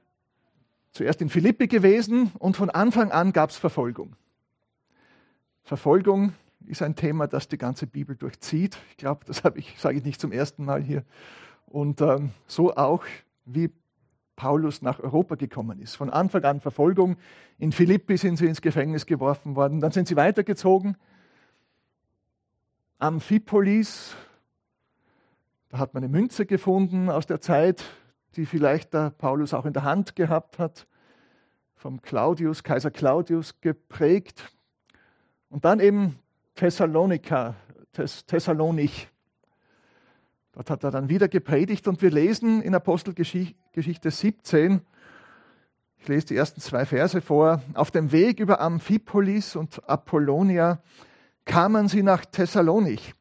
zuerst 0.91 1.21
in 1.21 1.29
Philippi 1.29 1.67
gewesen 1.67 2.31
und 2.39 2.57
von 2.57 2.69
Anfang 2.69 3.11
an 3.11 3.31
gab 3.31 3.49
es 3.49 3.57
Verfolgung. 3.57 4.15
Verfolgung 5.63 6.33
ist 6.65 6.81
ein 6.81 6.95
Thema, 6.95 7.27
das 7.27 7.47
die 7.47 7.57
ganze 7.57 7.87
Bibel 7.87 8.17
durchzieht. 8.17 8.77
Ich 8.91 8.97
glaube, 8.97 9.23
das 9.25 9.41
ich, 9.55 9.79
sage 9.79 9.97
ich 9.97 10.03
nicht 10.03 10.19
zum 10.19 10.33
ersten 10.33 10.65
Mal 10.65 10.81
hier. 10.81 11.03
Und 11.67 12.01
ähm, 12.01 12.31
so 12.47 12.75
auch, 12.75 13.05
wie 13.45 13.71
Paulus 14.35 14.81
nach 14.81 14.99
Europa 14.99 15.35
gekommen 15.35 15.79
ist. 15.79 15.95
Von 15.95 16.09
Anfang 16.09 16.43
an 16.43 16.59
Verfolgung. 16.59 17.17
In 17.59 17.71
Philippi 17.71 18.17
sind 18.17 18.37
sie 18.37 18.45
ins 18.45 18.61
Gefängnis 18.61 19.05
geworfen 19.05 19.55
worden. 19.55 19.79
Dann 19.79 19.91
sind 19.91 20.07
sie 20.07 20.15
weitergezogen. 20.15 20.97
Amphipolis, 22.99 24.15
da 25.69 25.77
hat 25.77 25.93
man 25.93 26.03
eine 26.03 26.11
Münze 26.11 26.45
gefunden 26.45 27.09
aus 27.09 27.25
der 27.25 27.41
Zeit, 27.41 27.83
die 28.35 28.45
vielleicht 28.45 28.93
der 28.93 29.09
Paulus 29.09 29.53
auch 29.53 29.65
in 29.65 29.73
der 29.73 29.83
Hand 29.83 30.15
gehabt 30.15 30.57
hat, 30.57 30.87
vom 31.75 32.01
Claudius, 32.01 32.63
Kaiser 32.63 32.91
Claudius 32.91 33.59
geprägt. 33.59 34.51
Und 35.49 35.65
dann 35.65 35.79
eben 35.79 36.17
Thessalonika, 36.55 37.55
Thess 37.91 38.25
Thessalonich. 38.25 39.09
Dort 40.53 40.69
hat 40.69 40.83
er 40.83 40.91
dann 40.91 41.09
wieder 41.09 41.27
gepredigt 41.27 41.87
und 41.87 42.01
wir 42.01 42.11
lesen 42.11 42.61
in 42.61 42.75
Apostelgeschichte 42.75 44.11
17, 44.11 44.81
ich 45.97 46.07
lese 46.07 46.27
die 46.27 46.35
ersten 46.35 46.61
zwei 46.61 46.85
Verse 46.85 47.21
vor, 47.21 47.61
auf 47.73 47.89
dem 47.89 48.11
Weg 48.11 48.39
über 48.39 48.61
Amphipolis 48.61 49.55
und 49.55 49.87
Apollonia 49.89 50.81
kamen 51.45 51.87
sie 51.87 52.03
nach 52.03 52.25
Thessalonich, 52.25 53.15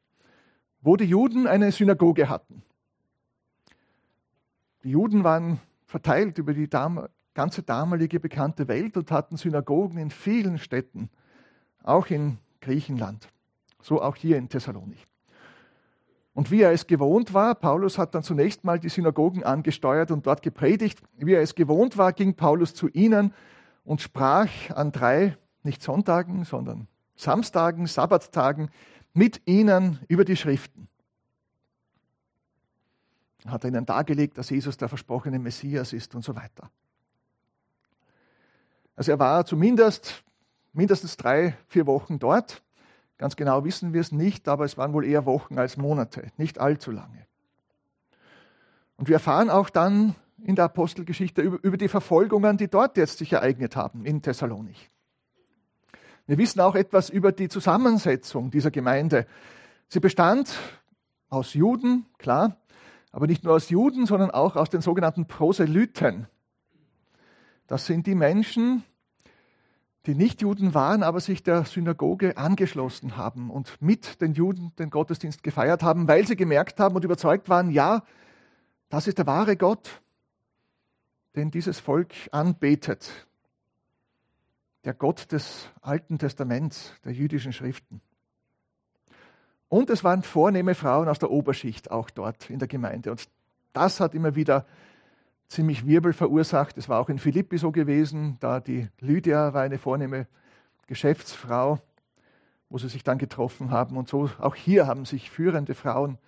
wo 0.83 0.97
die 0.97 1.05
Juden 1.05 1.47
eine 1.47 1.73
Synagoge 1.73 2.29
hatten. 2.29 2.63
Die 4.83 4.91
Juden 4.91 5.25
waren 5.25 5.61
verteilt 5.87 6.39
über 6.39 6.53
die 6.53 6.69
ganze 7.35 7.63
damalige 7.63 8.21
bekannte 8.21 8.69
Welt 8.69 8.97
und 8.97 9.11
hatten 9.11 9.37
Synagogen 9.37 9.97
in 9.97 10.11
vielen 10.11 10.59
Städten, 10.59 11.09
auch 11.83 12.09
in 12.09 12.39
Griechenland, 12.61 13.29
so 13.81 14.03
auch 14.03 14.17
hier 14.17 14.37
in 14.37 14.49
Thessalonich. 14.49 15.07
Und 16.35 16.51
wie 16.51 16.63
er 16.63 16.73
es 16.73 16.87
gewohnt 16.87 17.35
war, 17.35 17.55
Paulus 17.55 17.99
hat 17.99 18.15
dann 18.15 18.23
zunächst 18.23 18.65
mal 18.65 18.79
die 18.79 18.89
Synagogen 18.89 19.45
angesteuert 19.45 20.11
und 20.11 20.27
dort 20.27 20.43
gepredigt. 20.43 20.99
Wie 21.19 21.35
er 21.35 21.43
es 21.43 21.55
gewohnt 21.55 21.99
war, 21.99 22.13
ging 22.13 22.35
Paulus 22.35 22.75
zu 22.75 22.89
ihnen 22.89 23.35
und 23.85 24.01
sprach 24.01 24.49
an 24.75 24.93
drei, 24.93 25.37
nicht 25.63 25.83
Sonntagen, 25.83 26.45
sondern 26.45 26.89
Samstagen, 27.17 27.87
Sabbattagen 27.87 28.71
mit 29.13 29.43
ihnen 29.47 29.99
über 30.09 30.25
die 30.25 30.37
Schriften 30.37 30.89
hat 33.47 33.65
er 33.65 33.69
ihnen 33.69 33.87
dargelegt, 33.87 34.39
dass 34.39 34.51
Jesus 34.51 34.77
der 34.77 34.89
versprochene 34.89 35.39
Messias 35.39 35.93
ist 35.93 36.15
und 36.15 36.23
so 36.23 36.37
weiter. 36.37 36.71
Also 38.95 39.11
er 39.11 39.19
war 39.19 39.45
zumindest 39.45 40.23
mindestens 40.73 41.17
drei, 41.17 41.57
vier 41.69 41.87
Wochen 41.87 42.19
dort. 42.19 42.63
Ganz 43.23 43.37
genau 43.37 43.63
wissen 43.63 43.93
wir 43.93 44.01
es 44.01 44.11
nicht, 44.11 44.49
aber 44.49 44.65
es 44.65 44.77
waren 44.77 44.93
wohl 44.93 45.05
eher 45.05 45.27
Wochen 45.27 45.57
als 45.57 45.77
Monate, 45.77 46.33
nicht 46.39 46.59
allzu 46.59 46.91
lange. 46.91 47.25
Und 48.97 49.07
wir 49.07 49.15
erfahren 49.15 49.49
auch 49.49 49.71
dann 49.71 50.17
in 50.43 50.57
der 50.57 50.65
Apostelgeschichte 50.65 51.41
über, 51.41 51.77
die 51.77 51.87
Verfolgungen, 51.87 52.57
die 52.57 52.67
dort 52.67 52.97
jetzt 52.97 53.19
sich 53.19 53.33
ereignet 53.33 53.77
haben 53.77 54.05
in 54.05 54.23
Thessalonich. 54.23 54.91
Wir 56.27 56.37
wissen 56.37 56.59
auch 56.59 56.75
etwas 56.75 57.11
über 57.11 57.31
die 57.31 57.49
Zusammensetzung 57.49 58.51
dieser 58.51 58.73
Gemeinde. 58.73 59.29
Sie 59.87 60.01
bestand 60.01 60.59
aus 61.29 61.55
Juden, 61.55 62.07
klar, 62.19 62.57
aber 63.13 63.29
nicht 63.29 63.45
nur 63.45 63.55
aus 63.55 63.71
Juden, 63.71 64.05
sondern 64.05 64.33
auch 64.33 64.57
aus 64.57 64.69
den 64.69 64.81
sogenannten 64.81 65.27
Proselyten. 65.27 66.27
Das 67.69 67.87
sind 67.87 68.09
die 68.09 68.17
Menschen, 68.17 68.83
die 70.07 70.15
nicht 70.15 70.43
Juden 70.43 70.75
waren, 70.75 71.03
aber 71.03 71.21
sich 71.21 71.43
der 71.43 71.65
Synagoge 71.65 72.37
angeschlossen 72.37 73.17
haben 73.17 73.51
und 73.51 73.81
mit 73.81 74.21
den 74.21 74.35
Juden 74.35 74.73
den 74.77 74.91
Gottesdienst 74.91 75.43
gefeiert 75.43 75.83
haben, 75.83 76.09
weil 76.09 76.27
sie 76.27 76.37
gemerkt 76.37 76.81
haben 76.81 76.97
und 76.97 77.05
überzeugt 77.05 77.49
waren, 77.49 77.71
ja, 77.71 78.03
das 78.89 79.07
ist 79.07 79.19
der 79.19 79.27
wahre 79.27 79.57
Gott, 79.57 80.03
den 81.37 81.51
dieses 81.51 81.79
Volk 81.79 82.13
anbetet. 82.33 83.27
Der 84.85 84.95
Gott 84.95 85.31
des 85.31 85.69
Alten 85.81 86.19
Testaments, 86.19 86.93
der 87.05 87.13
jüdischen 87.13 87.53
Schriften. 87.53 88.01
Und 89.69 89.89
es 89.89 90.03
waren 90.03 90.23
vornehme 90.23 90.75
Frauen 90.75 91.09
aus 91.09 91.21
der 91.21 91.31
Oberschicht 91.31 91.91
auch 91.91 92.11
dort 92.11 92.51
in 92.51 92.59
der 92.59 92.69
Gemeinde. 92.69 93.13
Und 93.13 93.29
das 93.73 94.01
hat 94.01 94.15
immer 94.15 94.35
wieder 94.35 94.67
ziemlich 95.53 95.87
Wirbel 95.87 96.13
verursacht. 96.13 96.79
Es 96.79 96.89
war 96.89 96.99
auch 96.99 97.09
in 97.09 97.19
Philippi 97.19 97.59
so 97.59 97.73
gewesen, 97.73 98.39
da 98.41 98.59
die 98.59 98.89
Lydia 99.01 99.53
war 99.53 99.63
eine 99.63 99.79
vornehme 99.79 100.27
Geschäftsfrau, 100.87 101.79
wo 102.71 102.79
sie 102.79 102.89
sich 102.89 103.05
dann 103.05 103.19
getroffen 103.19 103.71
haben. 103.71 103.97
Und 103.97 104.09
so 104.09 104.31
auch 104.39 104.55
hier 104.55 104.87
haben 104.87 105.05
sich 105.05 105.31
führende 105.31 105.75
Frauen 105.75 106.19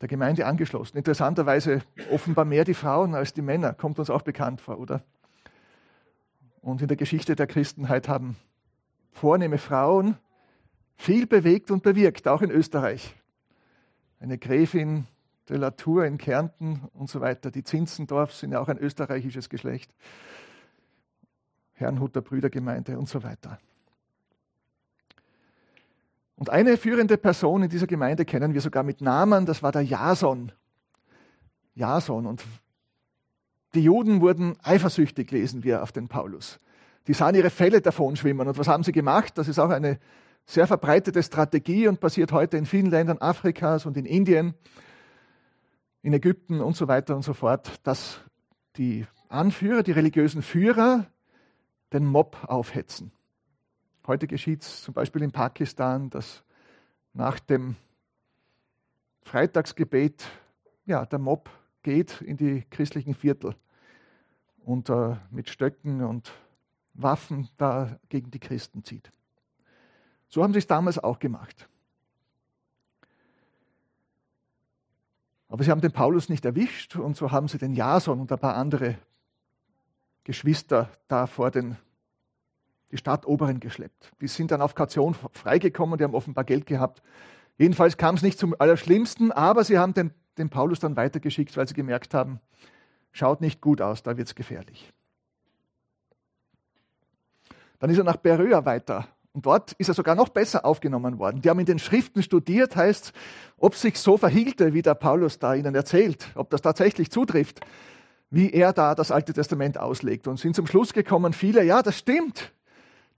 der 0.00 0.08
Gemeinde 0.08 0.46
angeschlossen. 0.46 0.96
Interessanterweise 0.96 1.82
offenbar 2.10 2.44
mehr 2.44 2.64
die 2.64 2.74
Frauen 2.74 3.14
als 3.14 3.34
die 3.34 3.42
Männer, 3.42 3.72
kommt 3.72 3.98
uns 3.98 4.10
auch 4.10 4.22
bekannt 4.22 4.60
vor, 4.60 4.78
oder? 4.78 5.02
Und 6.60 6.82
in 6.82 6.88
der 6.88 6.96
Geschichte 6.96 7.36
der 7.36 7.46
Christenheit 7.46 8.08
haben 8.08 8.36
vornehme 9.12 9.58
Frauen 9.58 10.18
viel 10.96 11.26
bewegt 11.28 11.70
und 11.70 11.84
bewirkt, 11.84 12.26
auch 12.26 12.42
in 12.42 12.50
Österreich. 12.50 13.14
Eine 14.18 14.38
Gräfin 14.38 15.06
de 15.48 15.56
la 15.56 15.70
Tour 15.70 16.04
in 16.04 16.18
Kärnten 16.18 16.82
und 16.94 17.08
so 17.08 17.20
weiter. 17.20 17.50
Die 17.50 17.64
Zinzendorf 17.64 18.34
sind 18.34 18.52
ja 18.52 18.60
auch 18.60 18.68
ein 18.68 18.78
österreichisches 18.78 19.48
Geschlecht. 19.48 19.92
Herrnhuter 21.72 22.20
Brüdergemeinde 22.20 22.98
und 22.98 23.08
so 23.08 23.22
weiter. 23.22 23.58
Und 26.36 26.50
eine 26.50 26.76
führende 26.76 27.16
Person 27.16 27.64
in 27.64 27.68
dieser 27.68 27.86
Gemeinde 27.86 28.24
kennen 28.24 28.54
wir 28.54 28.60
sogar 28.60 28.82
mit 28.82 29.00
Namen, 29.00 29.46
das 29.46 29.62
war 29.62 29.72
der 29.72 29.82
Jason. 29.82 30.52
Jason. 31.74 32.26
Und 32.26 32.44
die 33.74 33.82
Juden 33.82 34.20
wurden 34.20 34.56
eifersüchtig, 34.62 35.30
lesen 35.30 35.64
wir 35.64 35.82
auf 35.82 35.92
den 35.92 36.08
Paulus. 36.08 36.58
Die 37.06 37.14
sahen 37.14 37.34
ihre 37.34 37.50
Fälle 37.50 37.80
davon 37.80 38.16
schwimmen. 38.16 38.46
Und 38.46 38.58
was 38.58 38.68
haben 38.68 38.84
sie 38.84 38.92
gemacht? 38.92 39.36
Das 39.36 39.48
ist 39.48 39.58
auch 39.58 39.70
eine 39.70 39.98
sehr 40.46 40.66
verbreitete 40.66 41.22
Strategie 41.22 41.88
und 41.88 42.00
passiert 42.00 42.32
heute 42.32 42.56
in 42.56 42.66
vielen 42.66 42.90
Ländern 42.90 43.18
Afrikas 43.18 43.84
und 43.86 43.96
in 43.96 44.06
Indien, 44.06 44.54
in 46.02 46.12
Ägypten 46.12 46.60
und 46.60 46.76
so 46.76 46.88
weiter 46.88 47.16
und 47.16 47.22
so 47.22 47.34
fort, 47.34 47.80
dass 47.82 48.20
die 48.76 49.06
Anführer, 49.28 49.82
die 49.82 49.92
religiösen 49.92 50.42
Führer 50.42 51.06
den 51.92 52.06
Mob 52.06 52.36
aufhetzen. 52.44 53.12
Heute 54.06 54.26
geschieht 54.26 54.62
es 54.62 54.82
zum 54.82 54.94
Beispiel 54.94 55.22
in 55.22 55.32
Pakistan, 55.32 56.08
dass 56.10 56.44
nach 57.12 57.40
dem 57.40 57.76
Freitagsgebet 59.22 60.24
ja, 60.86 61.04
der 61.04 61.18
Mob 61.18 61.50
geht 61.82 62.22
in 62.22 62.36
die 62.36 62.64
christlichen 62.70 63.14
Viertel 63.14 63.54
und 64.64 64.88
äh, 64.88 65.16
mit 65.30 65.50
Stöcken 65.50 66.02
und 66.02 66.32
Waffen 66.94 67.48
da 67.58 67.98
gegen 68.08 68.30
die 68.30 68.38
Christen 68.38 68.84
zieht. 68.84 69.12
So 70.28 70.42
haben 70.42 70.52
sie 70.52 70.58
es 70.58 70.66
damals 70.66 70.98
auch 70.98 71.18
gemacht. 71.18 71.68
Aber 75.48 75.64
sie 75.64 75.70
haben 75.70 75.80
den 75.80 75.92
Paulus 75.92 76.28
nicht 76.28 76.44
erwischt 76.44 76.96
und 76.96 77.16
so 77.16 77.30
haben 77.32 77.48
sie 77.48 77.58
den 77.58 77.72
Jason 77.72 78.20
und 78.20 78.30
ein 78.30 78.38
paar 78.38 78.56
andere 78.56 78.98
Geschwister 80.24 80.90
da 81.08 81.26
vor 81.26 81.50
den, 81.50 81.76
die 82.90 82.98
Stadtoberen 82.98 83.60
geschleppt. 83.60 84.12
Die 84.20 84.28
sind 84.28 84.50
dann 84.50 84.60
auf 84.60 84.74
Kaution 84.74 85.16
freigekommen, 85.32 85.96
die 85.98 86.04
haben 86.04 86.14
offenbar 86.14 86.44
Geld 86.44 86.66
gehabt. 86.66 87.02
Jedenfalls 87.56 87.96
kam 87.96 88.14
es 88.14 88.22
nicht 88.22 88.38
zum 88.38 88.54
Allerschlimmsten, 88.58 89.32
aber 89.32 89.64
sie 89.64 89.78
haben 89.78 89.94
den, 89.94 90.12
den 90.36 90.50
Paulus 90.50 90.80
dann 90.80 90.96
weitergeschickt, 90.96 91.56
weil 91.56 91.66
sie 91.66 91.74
gemerkt 91.74 92.12
haben, 92.12 92.40
schaut 93.10 93.40
nicht 93.40 93.62
gut 93.62 93.80
aus, 93.80 94.02
da 94.02 94.16
wird 94.18 94.28
es 94.28 94.34
gefährlich. 94.34 94.92
Dann 97.78 97.90
ist 97.90 97.98
er 97.98 98.04
nach 98.04 98.16
Beröa 98.16 98.64
weiter 98.64 99.08
und 99.38 99.46
dort 99.46 99.70
ist 99.74 99.86
er 99.86 99.94
sogar 99.94 100.16
noch 100.16 100.30
besser 100.30 100.64
aufgenommen 100.64 101.20
worden. 101.20 101.42
Die 101.42 101.48
haben 101.48 101.60
in 101.60 101.64
den 101.64 101.78
Schriften 101.78 102.24
studiert, 102.24 102.74
heißt, 102.74 103.12
ob 103.56 103.76
sich 103.76 103.96
so 103.96 104.16
verhielte, 104.16 104.74
wie 104.74 104.82
der 104.82 104.94
Paulus 104.94 105.38
da 105.38 105.54
ihnen 105.54 105.76
erzählt, 105.76 106.26
ob 106.34 106.50
das 106.50 106.60
tatsächlich 106.60 107.12
zutrifft, 107.12 107.60
wie 108.30 108.50
er 108.50 108.72
da 108.72 108.96
das 108.96 109.12
Alte 109.12 109.32
Testament 109.32 109.78
auslegt. 109.78 110.26
Und 110.26 110.40
sind 110.40 110.56
zum 110.56 110.66
Schluss 110.66 110.92
gekommen, 110.92 111.34
viele, 111.34 111.62
ja, 111.62 111.82
das 111.82 111.96
stimmt. 111.96 112.52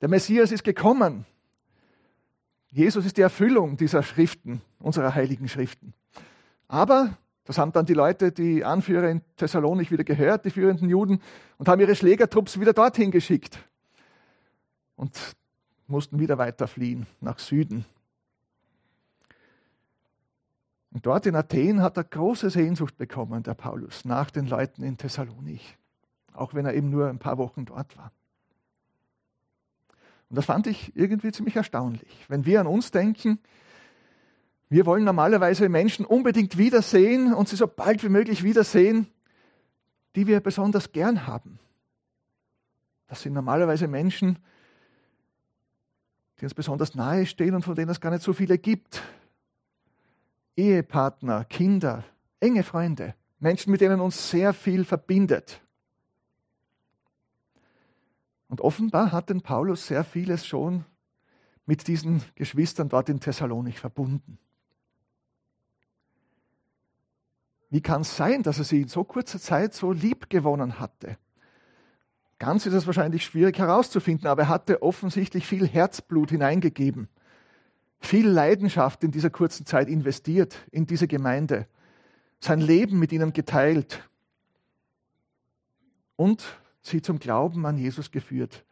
Der 0.02 0.10
Messias 0.10 0.52
ist 0.52 0.62
gekommen. 0.62 1.24
Jesus 2.68 3.06
ist 3.06 3.16
die 3.16 3.22
Erfüllung 3.22 3.78
dieser 3.78 4.02
Schriften, 4.02 4.60
unserer 4.78 5.14
heiligen 5.14 5.48
Schriften. 5.48 5.94
Aber, 6.68 7.16
das 7.44 7.56
haben 7.56 7.72
dann 7.72 7.86
die 7.86 7.94
Leute, 7.94 8.30
die 8.30 8.62
Anführer 8.62 9.08
in 9.08 9.22
Thessalonik 9.38 9.90
wieder 9.90 10.04
gehört, 10.04 10.44
die 10.44 10.50
führenden 10.50 10.90
Juden, 10.90 11.22
und 11.56 11.66
haben 11.66 11.80
ihre 11.80 11.96
Schlägertrupps 11.96 12.60
wieder 12.60 12.74
dorthin 12.74 13.10
geschickt. 13.10 13.58
Und 14.96 15.18
mussten 15.90 16.18
wieder 16.18 16.38
weiter 16.38 16.66
fliehen 16.66 17.06
nach 17.20 17.38
Süden. 17.38 17.84
Und 20.92 21.06
dort 21.06 21.26
in 21.26 21.36
Athen 21.36 21.82
hat 21.82 21.96
er 21.96 22.04
große 22.04 22.50
Sehnsucht 22.50 22.96
bekommen, 22.96 23.42
der 23.42 23.54
Paulus, 23.54 24.04
nach 24.04 24.30
den 24.30 24.46
Leuten 24.46 24.82
in 24.82 24.96
Thessalonich, 24.96 25.76
auch 26.32 26.54
wenn 26.54 26.66
er 26.66 26.74
eben 26.74 26.90
nur 26.90 27.08
ein 27.08 27.18
paar 27.18 27.38
Wochen 27.38 27.64
dort 27.64 27.96
war. 27.96 28.12
Und 30.28 30.36
das 30.36 30.44
fand 30.44 30.66
ich 30.66 30.96
irgendwie 30.96 31.32
ziemlich 31.32 31.56
erstaunlich. 31.56 32.24
Wenn 32.28 32.46
wir 32.46 32.60
an 32.60 32.66
uns 32.66 32.90
denken, 32.90 33.38
wir 34.68 34.86
wollen 34.86 35.04
normalerweise 35.04 35.68
Menschen 35.68 36.06
unbedingt 36.06 36.56
wiedersehen 36.56 37.34
und 37.34 37.48
sie 37.48 37.56
so 37.56 37.66
bald 37.66 38.04
wie 38.04 38.08
möglich 38.08 38.44
wiedersehen, 38.44 39.08
die 40.14 40.28
wir 40.28 40.40
besonders 40.40 40.92
gern 40.92 41.26
haben. 41.26 41.58
Das 43.08 43.22
sind 43.22 43.32
normalerweise 43.32 43.88
Menschen, 43.88 44.38
die 46.40 46.46
uns 46.46 46.54
besonders 46.54 46.94
nahe 46.94 47.26
stehen 47.26 47.54
und 47.54 47.62
von 47.62 47.74
denen 47.74 47.90
es 47.90 48.00
gar 48.00 48.10
nicht 48.10 48.22
so 48.22 48.32
viele 48.32 48.58
gibt. 48.58 49.02
Ehepartner, 50.56 51.44
Kinder, 51.44 52.04
enge 52.40 52.62
Freunde, 52.62 53.14
Menschen, 53.38 53.70
mit 53.70 53.80
denen 53.80 54.00
uns 54.00 54.30
sehr 54.30 54.52
viel 54.52 54.84
verbindet. 54.84 55.60
Und 58.48 58.60
offenbar 58.62 59.12
hat 59.12 59.30
den 59.30 59.42
Paulus 59.42 59.86
sehr 59.86 60.02
vieles 60.02 60.46
schon 60.46 60.84
mit 61.66 61.86
diesen 61.86 62.22
Geschwistern 62.34 62.88
dort 62.88 63.08
in 63.08 63.20
Thessalonik 63.20 63.78
verbunden. 63.78 64.38
Wie 67.68 67.80
kann 67.80 68.00
es 68.00 68.16
sein, 68.16 68.42
dass 68.42 68.58
er 68.58 68.64
sie 68.64 68.82
in 68.82 68.88
so 68.88 69.04
kurzer 69.04 69.38
Zeit 69.38 69.74
so 69.74 69.92
lieb 69.92 70.28
gewonnen 70.28 70.80
hatte? 70.80 71.16
Ganz 72.40 72.64
ist 72.64 72.72
es 72.72 72.86
wahrscheinlich 72.86 73.22
schwierig 73.22 73.58
herauszufinden, 73.58 74.26
aber 74.26 74.44
er 74.44 74.48
hatte 74.48 74.82
offensichtlich 74.82 75.46
viel 75.46 75.68
Herzblut 75.68 76.30
hineingegeben, 76.30 77.08
viel 78.00 78.26
Leidenschaft 78.26 79.04
in 79.04 79.10
dieser 79.10 79.28
kurzen 79.28 79.66
Zeit 79.66 79.88
investiert 79.88 80.56
in 80.70 80.86
diese 80.86 81.06
Gemeinde, 81.06 81.68
sein 82.40 82.62
Leben 82.62 82.98
mit 82.98 83.12
ihnen 83.12 83.34
geteilt 83.34 84.08
und 86.16 86.42
sie 86.80 87.02
zum 87.02 87.18
Glauben 87.18 87.66
an 87.66 87.76
Jesus 87.76 88.10
geführt, 88.10 88.64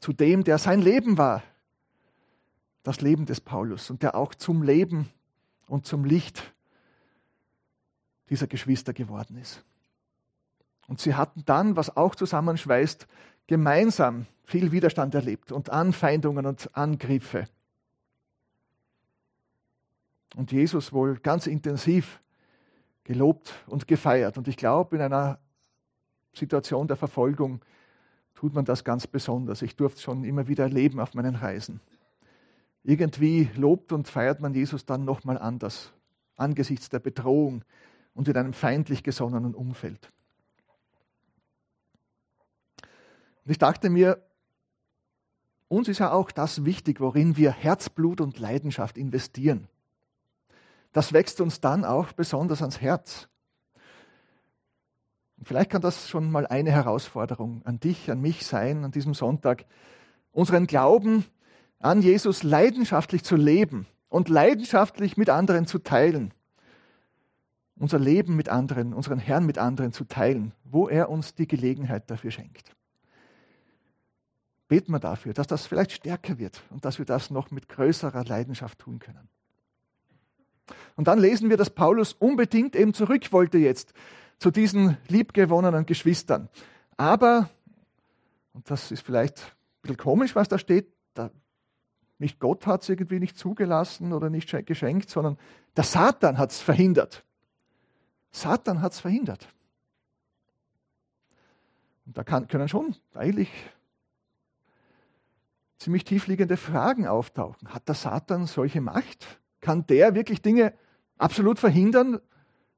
zu 0.00 0.12
dem, 0.12 0.42
der 0.42 0.58
sein 0.58 0.82
Leben 0.82 1.16
war, 1.16 1.44
das 2.82 3.00
Leben 3.00 3.26
des 3.26 3.40
Paulus 3.40 3.90
und 3.90 4.02
der 4.02 4.16
auch 4.16 4.34
zum 4.34 4.64
Leben 4.64 5.08
und 5.68 5.86
zum 5.86 6.04
Licht 6.04 6.52
dieser 8.28 8.48
Geschwister 8.48 8.92
geworden 8.92 9.36
ist. 9.36 9.64
Und 10.92 11.00
sie 11.00 11.14
hatten 11.14 11.42
dann, 11.46 11.74
was 11.74 11.96
auch 11.96 12.14
zusammenschweißt, 12.14 13.06
gemeinsam 13.46 14.26
viel 14.44 14.72
Widerstand 14.72 15.14
erlebt 15.14 15.50
und 15.50 15.70
Anfeindungen 15.70 16.44
und 16.44 16.68
Angriffe. 16.76 17.46
Und 20.36 20.52
Jesus 20.52 20.92
wohl 20.92 21.16
ganz 21.16 21.46
intensiv 21.46 22.20
gelobt 23.04 23.54
und 23.68 23.88
gefeiert. 23.88 24.36
Und 24.36 24.48
ich 24.48 24.58
glaube, 24.58 24.96
in 24.96 25.00
einer 25.00 25.38
Situation 26.34 26.88
der 26.88 26.98
Verfolgung 26.98 27.62
tut 28.34 28.52
man 28.52 28.66
das 28.66 28.84
ganz 28.84 29.06
besonders. 29.06 29.62
Ich 29.62 29.76
durfte 29.76 29.96
es 29.96 30.02
schon 30.02 30.24
immer 30.24 30.46
wieder 30.46 30.64
erleben 30.64 31.00
auf 31.00 31.14
meinen 31.14 31.36
Reisen. 31.36 31.80
Irgendwie 32.84 33.48
lobt 33.56 33.92
und 33.92 34.08
feiert 34.08 34.40
man 34.42 34.52
Jesus 34.52 34.84
dann 34.84 35.06
nochmal 35.06 35.38
anders, 35.38 35.90
angesichts 36.36 36.90
der 36.90 36.98
Bedrohung 36.98 37.64
und 38.12 38.28
in 38.28 38.36
einem 38.36 38.52
feindlich 38.52 39.02
gesonnenen 39.02 39.54
Umfeld. 39.54 40.12
Und 43.44 43.50
ich 43.50 43.58
dachte 43.58 43.90
mir, 43.90 44.22
uns 45.68 45.88
ist 45.88 46.00
ja 46.00 46.12
auch 46.12 46.30
das 46.30 46.64
wichtig, 46.64 47.00
worin 47.00 47.36
wir 47.36 47.50
Herzblut 47.50 48.20
und 48.20 48.38
Leidenschaft 48.38 48.98
investieren. 48.98 49.68
Das 50.92 51.12
wächst 51.12 51.40
uns 51.40 51.60
dann 51.60 51.84
auch 51.84 52.12
besonders 52.12 52.60
ans 52.60 52.80
Herz. 52.80 53.28
Und 55.38 55.48
vielleicht 55.48 55.70
kann 55.70 55.80
das 55.80 56.08
schon 56.08 56.30
mal 56.30 56.46
eine 56.46 56.70
Herausforderung 56.70 57.62
an 57.64 57.80
dich, 57.80 58.10
an 58.10 58.20
mich 58.20 58.44
sein, 58.44 58.84
an 58.84 58.90
diesem 58.90 59.14
Sonntag, 59.14 59.64
unseren 60.30 60.66
Glauben 60.66 61.24
an 61.78 62.02
Jesus 62.02 62.42
leidenschaftlich 62.42 63.24
zu 63.24 63.34
leben 63.34 63.86
und 64.08 64.28
leidenschaftlich 64.28 65.16
mit 65.16 65.30
anderen 65.30 65.66
zu 65.66 65.78
teilen. 65.78 66.32
Unser 67.76 67.98
Leben 67.98 68.36
mit 68.36 68.50
anderen, 68.50 68.92
unseren 68.92 69.18
Herrn 69.18 69.46
mit 69.46 69.58
anderen 69.58 69.92
zu 69.92 70.04
teilen, 70.04 70.52
wo 70.64 70.86
er 70.86 71.08
uns 71.08 71.34
die 71.34 71.48
Gelegenheit 71.48 72.10
dafür 72.10 72.30
schenkt 72.30 72.76
beten 74.72 74.90
wir 74.90 75.00
dafür, 75.00 75.34
dass 75.34 75.46
das 75.46 75.66
vielleicht 75.66 75.92
stärker 75.92 76.38
wird 76.38 76.62
und 76.70 76.86
dass 76.86 76.98
wir 76.98 77.04
das 77.04 77.28
noch 77.28 77.50
mit 77.50 77.68
größerer 77.68 78.24
Leidenschaft 78.24 78.78
tun 78.78 79.00
können. 79.00 79.28
Und 80.96 81.08
dann 81.08 81.18
lesen 81.18 81.50
wir, 81.50 81.58
dass 81.58 81.68
Paulus 81.68 82.14
unbedingt 82.14 82.74
eben 82.74 82.94
zurück 82.94 83.30
wollte 83.32 83.58
jetzt 83.58 83.92
zu 84.38 84.50
diesen 84.50 84.96
liebgewonnenen 85.08 85.84
Geschwistern. 85.84 86.48
Aber, 86.96 87.50
und 88.54 88.70
das 88.70 88.90
ist 88.90 89.04
vielleicht 89.04 89.40
ein 89.40 89.82
bisschen 89.82 89.96
komisch, 89.98 90.34
was 90.34 90.48
da 90.48 90.56
steht, 90.56 90.90
da, 91.12 91.30
nicht 92.16 92.40
Gott 92.40 92.66
hat 92.66 92.80
es 92.80 92.88
irgendwie 92.88 93.20
nicht 93.20 93.36
zugelassen 93.36 94.14
oder 94.14 94.30
nicht 94.30 94.50
geschenkt, 94.64 95.10
sondern 95.10 95.36
der 95.76 95.84
Satan 95.84 96.38
hat 96.38 96.50
es 96.50 96.62
verhindert. 96.62 97.26
Satan 98.30 98.80
hat 98.80 98.92
es 98.92 99.00
verhindert. 99.00 99.46
Und 102.06 102.16
da 102.16 102.24
kann, 102.24 102.48
können 102.48 102.70
schon 102.70 102.96
eigentlich 103.12 103.50
ziemlich 105.82 106.04
tiefliegende 106.04 106.56
Fragen 106.56 107.06
auftauchen. 107.06 107.68
Hat 107.68 107.88
der 107.88 107.94
Satan 107.94 108.46
solche 108.46 108.80
Macht? 108.80 109.40
Kann 109.60 109.86
der 109.86 110.14
wirklich 110.14 110.40
Dinge 110.40 110.72
absolut 111.18 111.58
verhindern? 111.58 112.20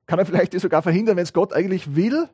Kann 0.07 0.19
er 0.19 0.27
vielleicht 0.27 0.59
sogar 0.59 0.83
verhindern, 0.83 1.17
wenn 1.17 1.23
es 1.23 1.33
Gott 1.33 1.53
eigentlich 1.53 1.95
will? 1.95 2.29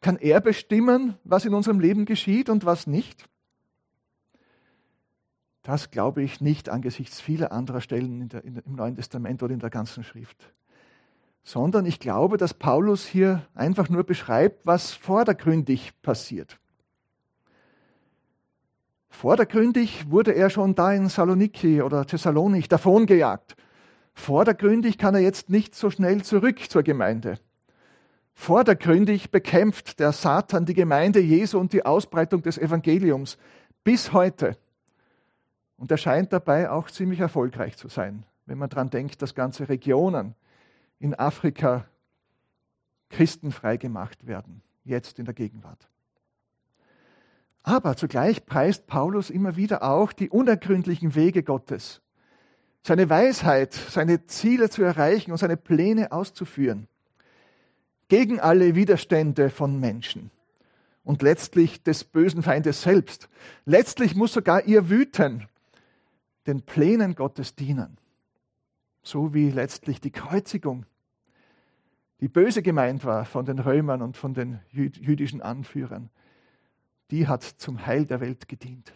Kann 0.00 0.16
er 0.16 0.40
bestimmen, 0.40 1.14
was 1.24 1.44
in 1.44 1.54
unserem 1.54 1.80
Leben 1.80 2.04
geschieht 2.04 2.48
und 2.48 2.64
was 2.64 2.86
nicht? 2.86 3.28
Das 5.62 5.90
glaube 5.90 6.22
ich 6.22 6.40
nicht 6.40 6.68
angesichts 6.68 7.20
vieler 7.20 7.52
anderer 7.52 7.80
Stellen 7.80 8.22
in 8.22 8.28
der, 8.28 8.44
in, 8.44 8.56
im 8.56 8.74
Neuen 8.76 8.96
Testament 8.96 9.42
oder 9.42 9.52
in 9.52 9.60
der 9.60 9.70
ganzen 9.70 10.04
Schrift. 10.04 10.52
Sondern 11.42 11.84
ich 11.84 12.00
glaube, 12.00 12.36
dass 12.36 12.54
Paulus 12.54 13.06
hier 13.06 13.46
einfach 13.54 13.88
nur 13.88 14.04
beschreibt, 14.04 14.64
was 14.64 14.92
vordergründig 14.92 15.92
passiert. 16.02 16.59
Vordergründig 19.10 20.10
wurde 20.10 20.34
er 20.34 20.48
schon 20.48 20.74
da 20.74 20.92
in 20.92 21.08
Saloniki 21.08 21.82
oder 21.82 22.06
Thessalonik 22.06 22.68
davongejagt. 22.68 23.56
Vordergründig 24.14 24.96
kann 24.96 25.14
er 25.14 25.20
jetzt 25.20 25.50
nicht 25.50 25.74
so 25.74 25.90
schnell 25.90 26.22
zurück 26.22 26.70
zur 26.70 26.82
Gemeinde. 26.82 27.38
Vordergründig 28.32 29.30
bekämpft 29.30 30.00
der 30.00 30.12
Satan 30.12 30.64
die 30.64 30.74
Gemeinde 30.74 31.20
Jesu 31.20 31.58
und 31.58 31.72
die 31.74 31.84
Ausbreitung 31.84 32.40
des 32.42 32.56
Evangeliums 32.56 33.36
bis 33.84 34.12
heute. 34.12 34.56
Und 35.76 35.90
er 35.90 35.98
scheint 35.98 36.32
dabei 36.32 36.70
auch 36.70 36.90
ziemlich 36.90 37.20
erfolgreich 37.20 37.76
zu 37.76 37.88
sein, 37.88 38.24
wenn 38.46 38.58
man 38.58 38.70
daran 38.70 38.90
denkt, 38.90 39.20
dass 39.20 39.34
ganze 39.34 39.68
Regionen 39.68 40.34
in 40.98 41.14
Afrika 41.14 41.84
christenfrei 43.10 43.76
gemacht 43.76 44.26
werden, 44.26 44.62
jetzt 44.84 45.18
in 45.18 45.24
der 45.24 45.34
Gegenwart. 45.34 45.88
Aber 47.62 47.96
zugleich 47.96 48.46
preist 48.46 48.86
Paulus 48.86 49.30
immer 49.30 49.56
wieder 49.56 49.82
auch 49.82 50.12
die 50.12 50.30
unergründlichen 50.30 51.14
Wege 51.14 51.42
Gottes, 51.42 52.00
seine 52.82 53.10
Weisheit, 53.10 53.74
seine 53.74 54.26
Ziele 54.26 54.70
zu 54.70 54.82
erreichen 54.82 55.32
und 55.32 55.38
seine 55.38 55.56
Pläne 55.56 56.12
auszuführen. 56.12 56.88
Gegen 58.08 58.40
alle 58.40 58.74
Widerstände 58.74 59.50
von 59.50 59.78
Menschen 59.78 60.30
und 61.04 61.22
letztlich 61.22 61.82
des 61.82 62.04
bösen 62.04 62.42
Feindes 62.42 62.82
selbst. 62.82 63.28
Letztlich 63.66 64.14
muss 64.14 64.32
sogar 64.32 64.64
ihr 64.64 64.88
Wüten 64.88 65.46
den 66.46 66.62
Plänen 66.62 67.14
Gottes 67.14 67.54
dienen. 67.54 67.98
So 69.02 69.32
wie 69.34 69.50
letztlich 69.50 70.00
die 70.00 70.10
Kreuzigung, 70.10 70.86
die 72.20 72.28
böse 72.28 72.62
gemeint 72.62 73.04
war 73.04 73.24
von 73.24 73.46
den 73.46 73.58
Römern 73.58 74.02
und 74.02 74.16
von 74.16 74.34
den 74.34 74.60
jüdischen 74.70 75.40
Anführern, 75.40 76.10
die 77.10 77.26
hat 77.26 77.42
zum 77.42 77.86
Heil 77.86 78.06
der 78.06 78.20
Welt 78.20 78.48
gedient. 78.48 78.92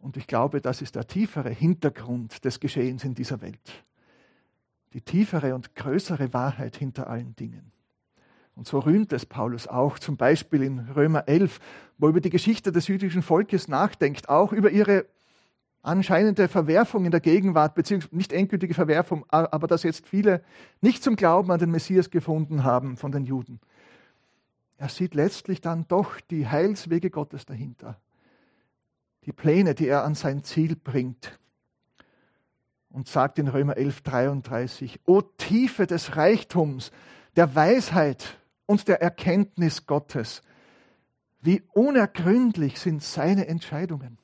Und 0.00 0.16
ich 0.16 0.26
glaube, 0.26 0.60
das 0.60 0.80
ist 0.80 0.94
der 0.94 1.06
tiefere 1.06 1.50
Hintergrund 1.50 2.44
des 2.44 2.60
Geschehens 2.60 3.04
in 3.04 3.14
dieser 3.14 3.40
Welt. 3.40 3.84
Die 4.92 5.02
tiefere 5.02 5.54
und 5.54 5.74
größere 5.74 6.32
Wahrheit 6.32 6.76
hinter 6.76 7.08
allen 7.10 7.34
Dingen. 7.36 7.72
Und 8.54 8.66
so 8.66 8.78
rühmt 8.80 9.12
es 9.12 9.26
Paulus 9.26 9.68
auch, 9.68 9.98
zum 9.98 10.16
Beispiel 10.16 10.62
in 10.62 10.78
Römer 10.78 11.28
11, 11.28 11.60
wo 11.98 12.06
er 12.06 12.10
über 12.10 12.20
die 12.20 12.30
Geschichte 12.30 12.72
des 12.72 12.88
jüdischen 12.88 13.22
Volkes 13.22 13.68
nachdenkt, 13.68 14.28
auch 14.28 14.52
über 14.52 14.70
ihre 14.70 15.06
anscheinende 15.82 16.48
Verwerfung 16.48 17.04
in 17.04 17.10
der 17.10 17.20
Gegenwart, 17.20 17.74
beziehungsweise 17.74 18.16
nicht 18.16 18.32
endgültige 18.32 18.74
Verwerfung, 18.74 19.24
aber 19.28 19.66
dass 19.68 19.84
jetzt 19.84 20.08
viele 20.08 20.42
nicht 20.80 21.02
zum 21.02 21.16
Glauben 21.16 21.50
an 21.50 21.60
den 21.60 21.70
Messias 21.70 22.10
gefunden 22.10 22.64
haben 22.64 22.96
von 22.96 23.12
den 23.12 23.24
Juden. 23.24 23.60
Er 24.78 24.88
sieht 24.88 25.14
letztlich 25.14 25.60
dann 25.60 25.86
doch 25.88 26.20
die 26.20 26.46
Heilswege 26.46 27.10
Gottes 27.10 27.44
dahinter, 27.44 28.00
die 29.26 29.32
Pläne, 29.32 29.74
die 29.74 29.88
er 29.88 30.04
an 30.04 30.14
sein 30.14 30.44
Ziel 30.44 30.76
bringt. 30.76 31.38
Und 32.90 33.06
sagt 33.06 33.38
in 33.38 33.48
Römer 33.48 33.76
11, 33.76 34.00
33, 34.00 35.00
O 35.04 35.20
Tiefe 35.20 35.86
des 35.86 36.16
Reichtums, 36.16 36.90
der 37.36 37.54
Weisheit 37.54 38.38
und 38.64 38.88
der 38.88 39.02
Erkenntnis 39.02 39.84
Gottes. 39.86 40.42
Wie 41.40 41.62
unergründlich 41.72 42.80
sind 42.80 43.02
seine 43.02 43.46
Entscheidungen 43.46 44.18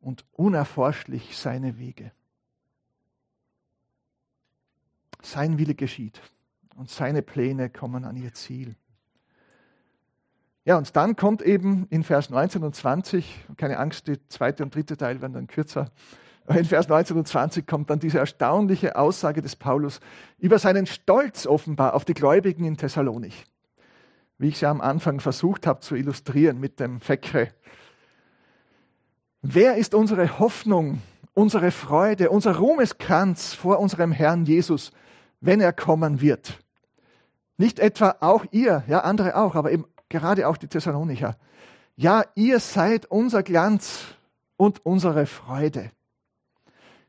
und 0.00 0.26
unerforschlich 0.32 1.36
seine 1.36 1.78
Wege. 1.78 2.12
Sein 5.22 5.58
Wille 5.58 5.74
geschieht 5.74 6.20
und 6.76 6.90
seine 6.90 7.22
Pläne 7.22 7.70
kommen 7.70 8.04
an 8.04 8.16
ihr 8.16 8.34
Ziel. 8.34 8.76
Ja, 10.64 10.78
und 10.78 10.94
dann 10.94 11.16
kommt 11.16 11.42
eben 11.42 11.86
in 11.90 12.04
Vers 12.04 12.30
19 12.30 12.62
und 12.62 12.74
20, 12.74 13.46
keine 13.56 13.78
Angst, 13.78 14.06
die 14.06 14.16
zweite 14.28 14.62
und 14.62 14.74
dritte 14.74 14.96
Teil 14.96 15.20
werden 15.20 15.32
dann 15.32 15.46
kürzer, 15.48 15.90
in 16.48 16.64
Vers 16.64 16.88
19 16.88 17.16
und 17.16 17.28
20 17.28 17.66
kommt 17.66 17.90
dann 17.90 18.00
diese 18.00 18.18
erstaunliche 18.18 18.96
Aussage 18.96 19.42
des 19.42 19.56
Paulus 19.56 20.00
über 20.38 20.58
seinen 20.58 20.86
Stolz 20.86 21.46
offenbar 21.46 21.94
auf 21.94 22.04
die 22.04 22.14
Gläubigen 22.14 22.64
in 22.64 22.76
Thessalonich. 22.76 23.44
Wie 24.38 24.48
ich 24.48 24.60
ja 24.60 24.70
am 24.70 24.80
Anfang 24.80 25.20
versucht 25.20 25.66
habe 25.66 25.80
zu 25.80 25.94
illustrieren 25.94 26.58
mit 26.58 26.80
dem 26.80 27.00
Fekre. 27.00 27.48
Wer 29.40 29.76
ist 29.76 29.94
unsere 29.94 30.40
Hoffnung, 30.40 31.00
unsere 31.34 31.70
Freude, 31.70 32.30
unser 32.30 32.56
Ruhmeskranz 32.56 33.54
vor 33.54 33.78
unserem 33.78 34.10
Herrn 34.10 34.44
Jesus, 34.44 34.90
wenn 35.40 35.60
er 35.60 35.72
kommen 35.72 36.20
wird? 36.20 36.58
Nicht 37.56 37.78
etwa 37.78 38.16
auch 38.20 38.44
ihr, 38.50 38.82
ja 38.88 39.00
andere 39.00 39.36
auch, 39.36 39.54
aber 39.54 39.70
eben 39.70 39.86
gerade 40.12 40.46
auch 40.46 40.56
die 40.56 40.68
Thessalonicher. 40.68 41.36
Ja, 41.96 42.24
ihr 42.36 42.60
seid 42.60 43.06
unser 43.06 43.42
Glanz 43.42 44.04
und 44.56 44.84
unsere 44.86 45.26
Freude. 45.26 45.90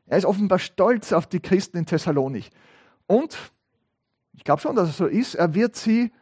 Er 0.06 0.18
ist 0.18 0.24
offenbar 0.24 0.58
stolz 0.58 1.12
auf 1.12 1.26
die 1.26 1.40
Christen 1.40 1.78
in 1.78 1.86
Thessalonich. 1.86 2.50
Und 3.06 3.36
ich 4.32 4.44
glaube 4.44 4.60
schon, 4.60 4.74
dass 4.74 4.88
es 4.88 4.96
so 4.96 5.06
ist, 5.06 5.34
er 5.36 5.54
wird 5.54 5.76
sie 5.76 6.12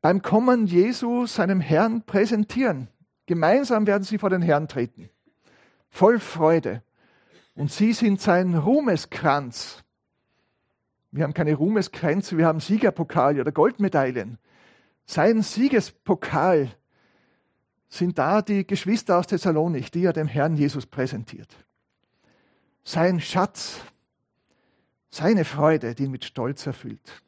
beim 0.00 0.22
Kommen 0.22 0.66
Jesu 0.66 1.26
seinem 1.26 1.60
Herrn 1.60 2.02
präsentieren. 2.02 2.88
Gemeinsam 3.26 3.86
werden 3.86 4.04
sie 4.04 4.18
vor 4.18 4.30
den 4.30 4.42
Herrn 4.42 4.68
treten. 4.68 5.10
Voll 5.90 6.18
Freude. 6.18 6.82
Und 7.54 7.70
sie 7.70 7.92
sind 7.92 8.20
sein 8.20 8.54
Ruhmeskranz. 8.54 9.82
Wir 11.10 11.24
haben 11.24 11.34
keine 11.34 11.54
Ruhmeskränze, 11.54 12.38
wir 12.38 12.46
haben 12.46 12.60
Siegerpokale 12.60 13.40
oder 13.40 13.52
Goldmedaillen. 13.52 14.38
Sein 15.10 15.42
Siegespokal 15.42 16.70
sind 17.88 18.18
da 18.18 18.42
die 18.42 18.66
Geschwister 18.66 19.18
aus 19.18 19.26
Thessalonich, 19.26 19.90
die 19.90 20.04
er 20.04 20.12
dem 20.12 20.28
Herrn 20.28 20.56
Jesus 20.56 20.86
präsentiert 20.86 21.48
sein 22.90 23.20
Schatz, 23.20 23.80
seine 25.10 25.44
Freude, 25.44 25.94
die 25.94 26.04
ihn 26.04 26.10
mit 26.10 26.24
Stolz 26.24 26.66
erfüllt. 26.66 27.22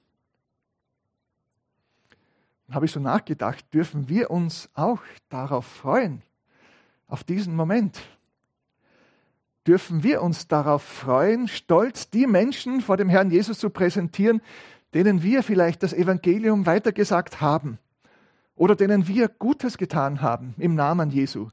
Dann 2.66 2.75
habe 2.75 2.87
ich 2.87 2.92
so 2.92 3.01
nachgedacht, 3.01 3.73
dürfen 3.73 4.09
wir 4.09 4.31
uns 4.31 4.68
auch 4.75 5.03
darauf 5.29 5.66
freuen, 5.66 6.23
auf 7.07 7.25
diesen 7.25 7.55
Moment? 7.55 8.01
Dürfen 9.66 10.03
wir 10.03 10.23
uns 10.23 10.49
darauf 10.49 10.83
freuen, 10.83 11.47
stolz 11.47 12.11
die 12.11 12.27
Menschen 12.27 12.81
vor 12.81 12.97
dem 12.97 13.09
Herrn 13.09 13.31
Jesus 13.31 13.59
zu 13.59 13.71
präsentieren, 13.71 14.40
denen 14.94 15.22
wir 15.22 15.42
vielleicht 15.42 15.83
das 15.83 15.92
Evangelium 15.92 16.66
weitergesagt 16.66 17.40
haben 17.40 17.78
oder 18.55 18.76
denen 18.76 19.09
wir 19.09 19.28
Gutes 19.28 19.78
getan 19.78 20.20
haben 20.20 20.55
im 20.59 20.74
Namen 20.74 21.11
Jesu? 21.11 21.48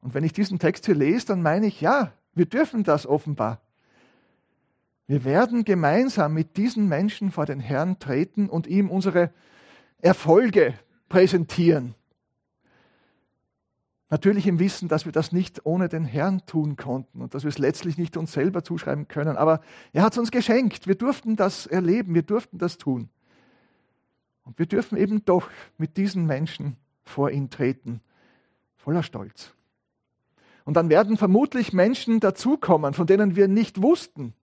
Und 0.00 0.14
wenn 0.14 0.24
ich 0.24 0.32
diesen 0.32 0.58
Text 0.58 0.86
hier 0.86 0.94
lese, 0.94 1.26
dann 1.26 1.42
meine 1.42 1.66
ich, 1.66 1.80
ja, 1.80 2.12
wir 2.34 2.46
dürfen 2.46 2.84
das 2.84 3.06
offenbar. 3.06 3.60
Wir 5.06 5.24
werden 5.24 5.64
gemeinsam 5.64 6.34
mit 6.34 6.56
diesen 6.56 6.88
Menschen 6.88 7.32
vor 7.32 7.44
den 7.44 7.60
Herrn 7.60 7.98
treten 7.98 8.48
und 8.48 8.66
ihm 8.66 8.88
unsere 8.88 9.30
Erfolge 9.98 10.74
präsentieren. 11.08 11.94
Natürlich 14.10 14.48
im 14.48 14.58
Wissen, 14.58 14.88
dass 14.88 15.04
wir 15.04 15.12
das 15.12 15.30
nicht 15.30 15.64
ohne 15.64 15.88
den 15.88 16.04
Herrn 16.04 16.44
tun 16.44 16.76
konnten 16.76 17.22
und 17.22 17.32
dass 17.32 17.44
wir 17.44 17.48
es 17.48 17.58
letztlich 17.58 17.96
nicht 17.96 18.16
uns 18.16 18.32
selber 18.32 18.64
zuschreiben 18.64 19.06
können. 19.06 19.36
Aber 19.36 19.60
er 19.92 20.02
hat 20.02 20.12
es 20.12 20.18
uns 20.18 20.32
geschenkt. 20.32 20.88
Wir 20.88 20.96
durften 20.96 21.36
das 21.36 21.66
erleben, 21.66 22.12
wir 22.12 22.22
durften 22.22 22.58
das 22.58 22.76
tun. 22.76 23.08
Und 24.44 24.58
wir 24.58 24.66
dürfen 24.66 24.98
eben 24.98 25.24
doch 25.24 25.48
mit 25.78 25.96
diesen 25.96 26.26
Menschen 26.26 26.76
vor 27.04 27.30
ihn 27.30 27.50
treten, 27.50 28.00
voller 28.76 29.04
Stolz. 29.04 29.54
Und 30.64 30.74
dann 30.74 30.88
werden 30.88 31.16
vermutlich 31.16 31.72
Menschen 31.72 32.18
dazukommen, 32.18 32.94
von 32.94 33.06
denen 33.06 33.36
wir 33.36 33.46
nicht 33.46 33.80
wussten. 33.80 34.34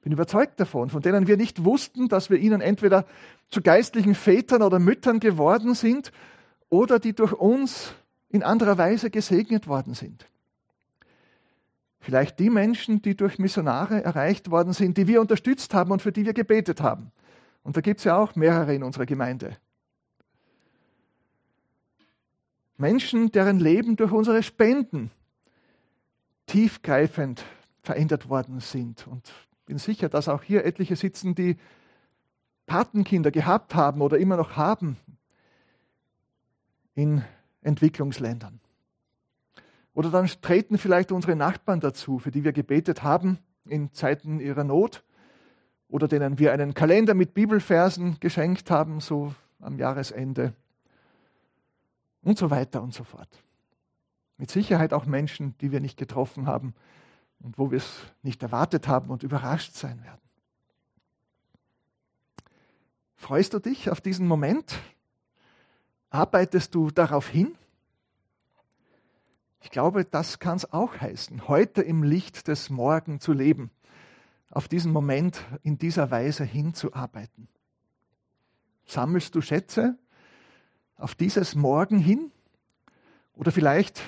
Bin 0.00 0.12
überzeugt 0.12 0.60
davon, 0.60 0.88
von 0.88 1.02
denen 1.02 1.26
wir 1.26 1.36
nicht 1.36 1.62
wussten, 1.62 2.08
dass 2.08 2.30
wir 2.30 2.38
ihnen 2.38 2.62
entweder 2.62 3.04
zu 3.50 3.60
geistlichen 3.60 4.14
Vätern 4.14 4.62
oder 4.62 4.78
Müttern 4.78 5.20
geworden 5.20 5.74
sind 5.74 6.10
oder 6.70 6.98
die 6.98 7.14
durch 7.14 7.34
uns 7.34 7.94
in 8.30 8.42
anderer 8.42 8.78
Weise 8.78 9.10
gesegnet 9.10 9.66
worden 9.66 9.94
sind. 9.94 10.26
Vielleicht 12.00 12.38
die 12.38 12.50
Menschen, 12.50 13.02
die 13.02 13.16
durch 13.16 13.38
Missionare 13.38 14.02
erreicht 14.02 14.50
worden 14.50 14.72
sind, 14.72 14.96
die 14.96 15.06
wir 15.06 15.20
unterstützt 15.20 15.74
haben 15.74 15.90
und 15.90 16.02
für 16.02 16.12
die 16.12 16.24
wir 16.24 16.32
gebetet 16.32 16.80
haben. 16.80 17.10
Und 17.62 17.76
da 17.76 17.80
gibt 17.80 17.98
es 17.98 18.04
ja 18.04 18.16
auch 18.16 18.34
mehrere 18.34 18.74
in 18.74 18.82
unserer 18.82 19.06
Gemeinde. 19.06 19.56
Menschen, 22.76 23.32
deren 23.32 23.58
Leben 23.58 23.96
durch 23.96 24.12
unsere 24.12 24.42
Spenden 24.42 25.10
tiefgreifend 26.46 27.44
verändert 27.82 28.28
worden 28.28 28.60
sind. 28.60 29.06
Und 29.06 29.32
bin 29.66 29.78
sicher, 29.78 30.08
dass 30.08 30.28
auch 30.28 30.42
hier 30.42 30.64
etliche 30.64 30.96
sitzen, 30.96 31.34
die 31.34 31.56
Patenkinder 32.66 33.30
gehabt 33.30 33.74
haben 33.74 34.00
oder 34.00 34.18
immer 34.18 34.36
noch 34.36 34.56
haben 34.56 34.96
in 36.94 37.24
Entwicklungsländern. 37.62 38.60
Oder 39.94 40.10
dann 40.10 40.26
treten 40.26 40.78
vielleicht 40.78 41.10
unsere 41.10 41.34
Nachbarn 41.34 41.80
dazu, 41.80 42.18
für 42.18 42.30
die 42.30 42.44
wir 42.44 42.52
gebetet 42.52 43.02
haben 43.02 43.38
in 43.64 43.92
Zeiten 43.92 44.40
ihrer 44.40 44.64
Not 44.64 45.02
oder 45.88 46.06
denen 46.06 46.38
wir 46.38 46.52
einen 46.52 46.74
Kalender 46.74 47.14
mit 47.14 47.34
Bibelversen 47.34 48.20
geschenkt 48.20 48.70
haben, 48.70 49.00
so 49.00 49.34
am 49.60 49.78
Jahresende 49.78 50.54
und 52.22 52.38
so 52.38 52.50
weiter 52.50 52.82
und 52.82 52.94
so 52.94 53.04
fort. 53.04 53.28
Mit 54.36 54.50
Sicherheit 54.50 54.92
auch 54.92 55.06
Menschen, 55.06 55.56
die 55.58 55.72
wir 55.72 55.80
nicht 55.80 55.98
getroffen 55.98 56.46
haben 56.46 56.74
und 57.40 57.58
wo 57.58 57.70
wir 57.70 57.78
es 57.78 58.02
nicht 58.22 58.42
erwartet 58.42 58.86
haben 58.86 59.10
und 59.10 59.22
überrascht 59.22 59.74
sein 59.74 60.02
werden. 60.04 60.20
Freust 63.16 63.52
du 63.52 63.58
dich 63.58 63.90
auf 63.90 64.00
diesen 64.00 64.28
Moment? 64.28 64.78
Arbeitest 66.10 66.74
du 66.74 66.90
darauf 66.90 67.28
hin? 67.28 67.54
Ich 69.60 69.70
glaube, 69.70 70.04
das 70.04 70.38
kann 70.38 70.56
es 70.56 70.72
auch 70.72 70.98
heißen, 71.00 71.48
heute 71.48 71.82
im 71.82 72.02
Licht 72.02 72.48
des 72.48 72.70
Morgen 72.70 73.20
zu 73.20 73.32
leben, 73.32 73.70
auf 74.50 74.68
diesen 74.68 74.92
Moment 74.92 75.44
in 75.62 75.78
dieser 75.78 76.10
Weise 76.10 76.44
hinzuarbeiten. 76.44 77.48
Sammelst 78.86 79.34
du 79.34 79.42
Schätze 79.42 79.98
auf 80.96 81.14
dieses 81.14 81.54
Morgen 81.54 81.98
hin? 81.98 82.32
Oder 83.34 83.52
vielleicht 83.52 84.00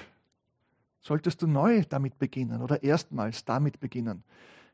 solltest 1.01 1.43
du 1.43 1.47
neu 1.47 1.85
damit 1.89 2.19
beginnen 2.19 2.63
oder 2.63 2.83
erstmals 2.83 3.45
damit 3.45 3.81
beginnen. 3.81 4.25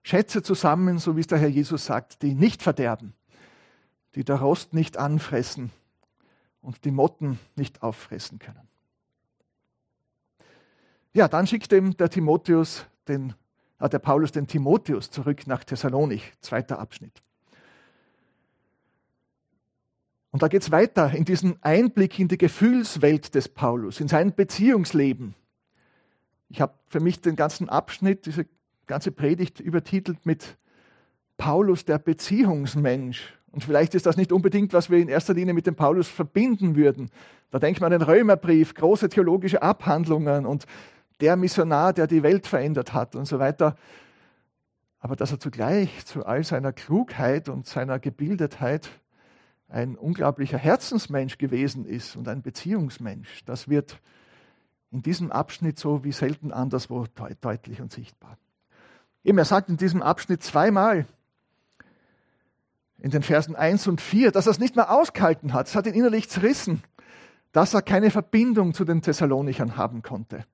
Schätze 0.03 0.43
zusammen, 0.43 0.99
so 0.99 1.17
wie 1.17 1.21
es 1.21 1.27
der 1.27 1.39
Herr 1.39 1.49
Jesus 1.49 1.87
sagt, 1.87 2.23
die 2.23 2.35
nicht 2.35 2.62
verderben, 2.62 3.15
die 4.15 4.23
der 4.23 4.37
Rost 4.37 4.73
nicht 4.73 4.97
anfressen 4.97 5.73
und 6.66 6.85
die 6.85 6.90
Motten 6.90 7.38
nicht 7.55 7.83
auffressen 7.83 8.40
können. 8.40 8.68
Ja, 11.14 11.29
dann 11.29 11.46
schickt 11.46 11.72
ihm 11.72 11.96
der 11.96 12.11
Timotheus 12.11 12.87
den, 13.07 13.35
äh, 13.79 13.88
der 13.88 14.00
Paulus 14.00 14.33
den 14.33 14.48
Timotheus 14.48 15.11
zurück 15.11 15.46
nach 15.46 15.62
Thessalonich, 15.62 16.33
zweiter 16.40 16.81
Abschnitt. 16.81 17.22
Und 20.33 20.42
da 20.42 20.48
geht 20.48 20.62
es 20.62 20.72
weiter 20.72 21.12
in 21.12 21.24
diesen 21.24 21.62
Einblick 21.62 22.18
in 22.18 22.26
die 22.26 22.37
Gefühlswelt 22.37 23.35
des 23.37 23.48
Paulus, 23.48 24.00
in 24.00 24.09
sein 24.09 24.35
Beziehungsleben. 24.35 25.37
Ich 26.48 26.61
habe 26.61 26.74
für 26.88 27.00
mich 27.00 27.20
den 27.20 27.37
ganzen 27.37 27.68
Abschnitt, 27.68 28.26
diese 28.26 28.44
ganze 28.87 29.12
Predigt 29.12 29.61
übertitelt 29.61 30.26
mit 30.26 30.59
Paulus 31.37 31.85
der 31.85 31.98
Beziehungsmensch. 31.98 33.36
Und 33.53 33.65
vielleicht 33.65 33.95
ist 33.95 34.07
das 34.07 34.17
nicht 34.17 34.33
unbedingt, 34.33 34.73
was 34.73 34.91
wir 34.91 34.99
in 34.99 35.09
erster 35.09 35.35
Linie 35.35 35.55
mit 35.55 35.67
dem 35.67 35.77
Paulus 35.77 36.09
verbinden 36.09 36.77
würden. 36.77 37.11
Da 37.51 37.59
denkt 37.59 37.81
man 37.81 37.93
an 37.93 38.01
den 38.01 38.09
Römerbrief, 38.09 38.75
große 38.75 39.09
theologische 39.09 39.63
Abhandlungen 39.63 40.47
und 40.47 40.67
der 41.21 41.37
Missionar, 41.37 41.93
der 41.93 42.07
die 42.07 42.23
Welt 42.23 42.47
verändert 42.47 42.93
hat 42.93 43.17
und 43.17 43.27
so 43.27 43.39
weiter. 43.39 43.77
Aber 44.99 45.17
dass 45.17 45.33
er 45.33 45.41
zugleich 45.41 46.05
zu 46.05 46.27
all 46.27 46.45
seiner 46.45 46.73
Klugheit 46.73 47.49
und 47.49 47.67
seiner 47.67 47.99
Gebildetheit 47.99 48.91
ein 49.69 49.97
unglaublicher 49.97 50.59
Herzensmensch 50.59 51.39
gewesen 51.39 51.85
ist 51.85 52.17
und 52.17 52.29
ein 52.29 52.43
Beziehungsmensch, 52.43 53.45
das 53.45 53.69
wird 53.69 54.01
in 54.91 55.03
diesem 55.03 55.33
Abschnitt 55.33 55.79
so 55.79 56.05
wie 56.05 56.13
selten 56.13 56.53
anderswo 56.53 57.07
deutlich 57.41 57.81
und 57.81 57.93
sichtbar. 57.93 58.39
Eben, 59.25 59.39
er 59.39 59.45
sagt 59.45 59.69
in 59.69 59.77
diesem 59.77 60.03
Abschnitt 60.03 60.43
zweimal, 60.43 61.07
in 63.07 63.12
den 63.12 63.23
Versen 63.23 63.55
1 63.55 63.87
und 63.87 64.01
4, 64.01 64.33
dass 64.33 64.47
er 64.47 64.51
es 64.51 64.59
nicht 64.59 64.75
mehr 64.75 64.90
ausgehalten 64.90 65.53
hat. 65.53 65.69
Es 65.69 65.77
hat 65.77 65.87
ihn 65.87 65.95
innerlich 65.95 66.29
zerrissen, 66.29 66.83
dass 67.53 67.73
er 67.73 67.81
keine 67.81 68.11
Verbindung 68.11 68.75
zu 68.75 68.85
den 68.85 69.01
Thessalonichern 69.01 69.77
haben 69.77 70.03
konnte. 70.03 70.45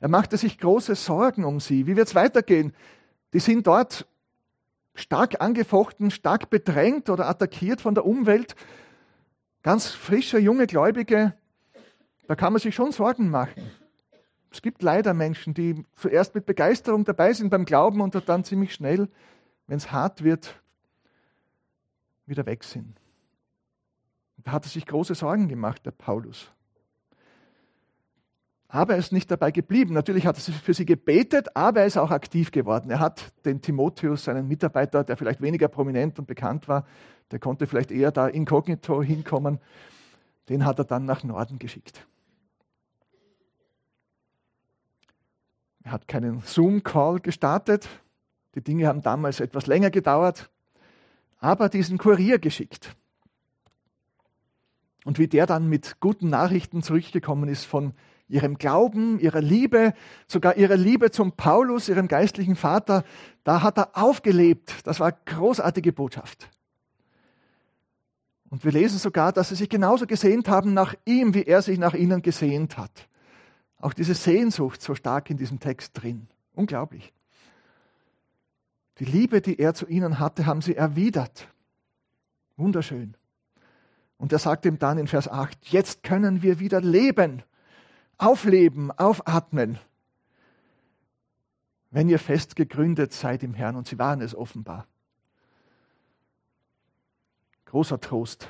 Er 0.00 0.08
machte 0.08 0.36
sich 0.36 0.58
große 0.58 0.96
Sorgen 0.96 1.44
um 1.44 1.60
sie. 1.60 1.86
Wie 1.86 1.94
wird 1.94 2.08
es 2.08 2.16
weitergehen? 2.16 2.72
Die 3.32 3.38
sind 3.38 3.68
dort 3.68 4.08
stark 4.96 5.40
angefochten, 5.40 6.10
stark 6.10 6.50
bedrängt 6.50 7.10
oder 7.10 7.28
attackiert 7.28 7.80
von 7.80 7.94
der 7.94 8.04
Umwelt. 8.04 8.56
Ganz 9.62 9.86
frische, 9.86 10.40
junge 10.40 10.66
Gläubige, 10.66 11.34
da 12.26 12.34
kann 12.34 12.52
man 12.52 12.60
sich 12.60 12.74
schon 12.74 12.90
Sorgen 12.90 13.30
machen. 13.30 13.70
Es 14.50 14.62
gibt 14.62 14.82
leider 14.82 15.14
Menschen, 15.14 15.54
die 15.54 15.84
zuerst 15.94 16.34
mit 16.34 16.44
Begeisterung 16.44 17.04
dabei 17.04 17.32
sind 17.34 17.50
beim 17.50 17.64
Glauben 17.64 18.00
und 18.00 18.20
dann 18.28 18.42
ziemlich 18.42 18.74
schnell, 18.74 19.08
wenn 19.68 19.76
es 19.76 19.92
hart 19.92 20.24
wird, 20.24 20.60
wieder 22.26 22.46
weg 22.46 22.64
sind. 22.64 23.00
Da 24.38 24.52
hat 24.52 24.66
er 24.66 24.68
sich 24.68 24.86
große 24.86 25.14
Sorgen 25.14 25.48
gemacht, 25.48 25.84
der 25.86 25.92
Paulus. 25.92 26.50
Aber 28.68 28.94
er 28.94 28.98
ist 28.98 29.12
nicht 29.12 29.30
dabei 29.30 29.52
geblieben. 29.52 29.94
Natürlich 29.94 30.26
hat 30.26 30.36
er 30.36 30.52
für 30.52 30.74
sie 30.74 30.84
gebetet, 30.84 31.56
aber 31.56 31.80
er 31.80 31.86
ist 31.86 31.96
auch 31.96 32.10
aktiv 32.10 32.50
geworden. 32.50 32.90
Er 32.90 32.98
hat 32.98 33.32
den 33.44 33.60
Timotheus, 33.60 34.24
seinen 34.24 34.48
Mitarbeiter, 34.48 35.04
der 35.04 35.16
vielleicht 35.16 35.40
weniger 35.40 35.68
prominent 35.68 36.18
und 36.18 36.26
bekannt 36.26 36.66
war, 36.66 36.84
der 37.30 37.38
konnte 37.38 37.66
vielleicht 37.66 37.90
eher 37.90 38.10
da 38.10 38.26
inkognito 38.26 39.02
hinkommen, 39.02 39.60
den 40.48 40.64
hat 40.64 40.78
er 40.78 40.84
dann 40.84 41.04
nach 41.04 41.22
Norden 41.22 41.58
geschickt. 41.58 42.06
Er 45.84 45.92
hat 45.92 46.08
keinen 46.08 46.40
Zoom-Call 46.40 47.20
gestartet. 47.20 47.88
Die 48.54 48.62
Dinge 48.62 48.88
haben 48.88 49.02
damals 49.02 49.40
etwas 49.40 49.66
länger 49.66 49.90
gedauert, 49.90 50.50
aber 51.44 51.68
diesen 51.68 51.98
Kurier 51.98 52.38
geschickt. 52.38 52.96
Und 55.04 55.18
wie 55.18 55.28
der 55.28 55.44
dann 55.44 55.68
mit 55.68 56.00
guten 56.00 56.30
Nachrichten 56.30 56.82
zurückgekommen 56.82 57.50
ist 57.50 57.66
von 57.66 57.92
ihrem 58.28 58.56
Glauben, 58.56 59.20
ihrer 59.20 59.42
Liebe, 59.42 59.92
sogar 60.26 60.56
ihrer 60.56 60.78
Liebe 60.78 61.10
zum 61.10 61.32
Paulus, 61.32 61.90
ihrem 61.90 62.08
geistlichen 62.08 62.56
Vater, 62.56 63.04
da 63.44 63.60
hat 63.60 63.76
er 63.76 63.90
aufgelebt. 63.92 64.86
Das 64.86 65.00
war 65.00 65.12
großartige 65.12 65.92
Botschaft. 65.92 66.48
Und 68.48 68.64
wir 68.64 68.72
lesen 68.72 68.98
sogar, 68.98 69.30
dass 69.30 69.50
sie 69.50 69.56
sich 69.56 69.68
genauso 69.68 70.06
gesehnt 70.06 70.48
haben 70.48 70.72
nach 70.72 70.94
ihm, 71.04 71.34
wie 71.34 71.42
er 71.42 71.60
sich 71.60 71.78
nach 71.78 71.92
ihnen 71.92 72.22
gesehnt 72.22 72.78
hat. 72.78 73.06
Auch 73.76 73.92
diese 73.92 74.14
Sehnsucht 74.14 74.80
so 74.80 74.94
stark 74.94 75.28
in 75.28 75.36
diesem 75.36 75.60
Text 75.60 75.90
drin. 75.92 76.26
Unglaublich. 76.54 77.12
Die 78.98 79.04
Liebe, 79.04 79.40
die 79.40 79.58
er 79.58 79.74
zu 79.74 79.86
ihnen 79.86 80.18
hatte, 80.18 80.46
haben 80.46 80.62
sie 80.62 80.76
erwidert. 80.76 81.48
Wunderschön. 82.56 83.16
Und 84.16 84.32
er 84.32 84.38
sagt 84.38 84.64
ihm 84.64 84.78
dann 84.78 84.98
in 84.98 85.08
Vers 85.08 85.28
8, 85.28 85.66
jetzt 85.66 86.02
können 86.02 86.42
wir 86.42 86.60
wieder 86.60 86.80
leben 86.80 87.42
aufleben, 88.18 88.90
aufatmen, 88.92 89.78
wenn 91.90 92.08
ihr 92.08 92.18
fest 92.18 92.56
gegründet 92.56 93.12
seid 93.12 93.42
im 93.42 93.54
Herrn. 93.54 93.76
Und 93.76 93.86
sie 93.86 93.98
waren 93.98 94.20
es 94.20 94.34
offenbar. 94.34 94.86
Großer 97.66 98.00
Trost. 98.00 98.48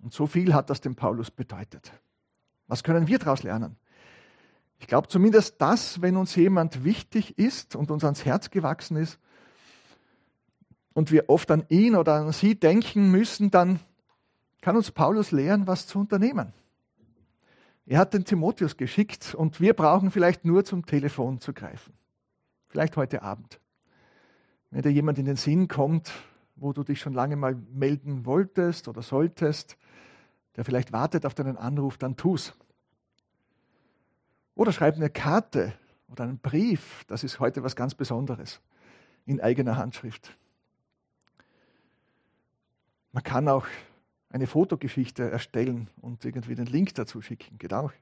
Und 0.00 0.12
so 0.12 0.26
viel 0.26 0.54
hat 0.54 0.70
das 0.70 0.80
dem 0.80 0.94
Paulus 0.94 1.30
bedeutet. 1.30 1.92
Was 2.66 2.82
können 2.82 3.06
wir 3.08 3.18
daraus 3.18 3.42
lernen? 3.42 3.76
Ich 4.78 4.86
glaube 4.86 5.08
zumindest 5.08 5.60
das, 5.60 6.00
wenn 6.00 6.16
uns 6.16 6.34
jemand 6.34 6.84
wichtig 6.84 7.38
ist 7.38 7.76
und 7.76 7.90
uns 7.90 8.04
ans 8.04 8.24
Herz 8.24 8.50
gewachsen 8.50 8.96
ist 8.96 9.18
und 10.94 11.10
wir 11.10 11.28
oft 11.28 11.50
an 11.50 11.64
ihn 11.68 11.96
oder 11.96 12.14
an 12.14 12.32
sie 12.32 12.54
denken 12.54 13.10
müssen, 13.10 13.50
dann 13.50 13.80
kann 14.60 14.76
uns 14.76 14.90
Paulus 14.90 15.30
lehren, 15.30 15.66
was 15.66 15.86
zu 15.86 15.98
unternehmen. 15.98 16.52
Er 17.86 17.98
hat 17.98 18.12
den 18.12 18.24
Timotheus 18.24 18.76
geschickt 18.76 19.34
und 19.34 19.60
wir 19.60 19.72
brauchen 19.72 20.10
vielleicht 20.10 20.44
nur 20.44 20.64
zum 20.64 20.84
Telefon 20.84 21.40
zu 21.40 21.52
greifen. 21.52 21.94
Vielleicht 22.68 22.96
heute 22.96 23.22
Abend. 23.22 23.60
Wenn 24.70 24.82
dir 24.82 24.92
jemand 24.92 25.18
in 25.18 25.24
den 25.24 25.36
Sinn 25.36 25.68
kommt, 25.68 26.12
wo 26.56 26.72
du 26.72 26.82
dich 26.84 27.00
schon 27.00 27.14
lange 27.14 27.36
mal 27.36 27.56
melden 27.72 28.26
wolltest 28.26 28.88
oder 28.88 29.00
solltest, 29.00 29.78
der 30.56 30.64
vielleicht 30.64 30.92
wartet 30.92 31.24
auf 31.24 31.34
deinen 31.34 31.56
Anruf, 31.56 31.96
dann 31.96 32.16
tu's. 32.16 32.54
Oder 34.58 34.72
schreib 34.72 34.96
eine 34.96 35.08
Karte 35.08 35.72
oder 36.08 36.24
einen 36.24 36.40
Brief, 36.40 37.04
das 37.06 37.22
ist 37.22 37.38
heute 37.38 37.62
was 37.62 37.76
ganz 37.76 37.94
Besonderes, 37.94 38.60
in 39.24 39.40
eigener 39.40 39.76
Handschrift. 39.76 40.36
Man 43.12 43.22
kann 43.22 43.48
auch 43.48 43.68
eine 44.30 44.48
Fotogeschichte 44.48 45.30
erstellen 45.30 45.88
und 46.00 46.24
irgendwie 46.24 46.56
den 46.56 46.66
Link 46.66 46.92
dazu 46.96 47.22
schicken. 47.22 47.56
Geht 47.58 47.72
auch. 47.72 47.92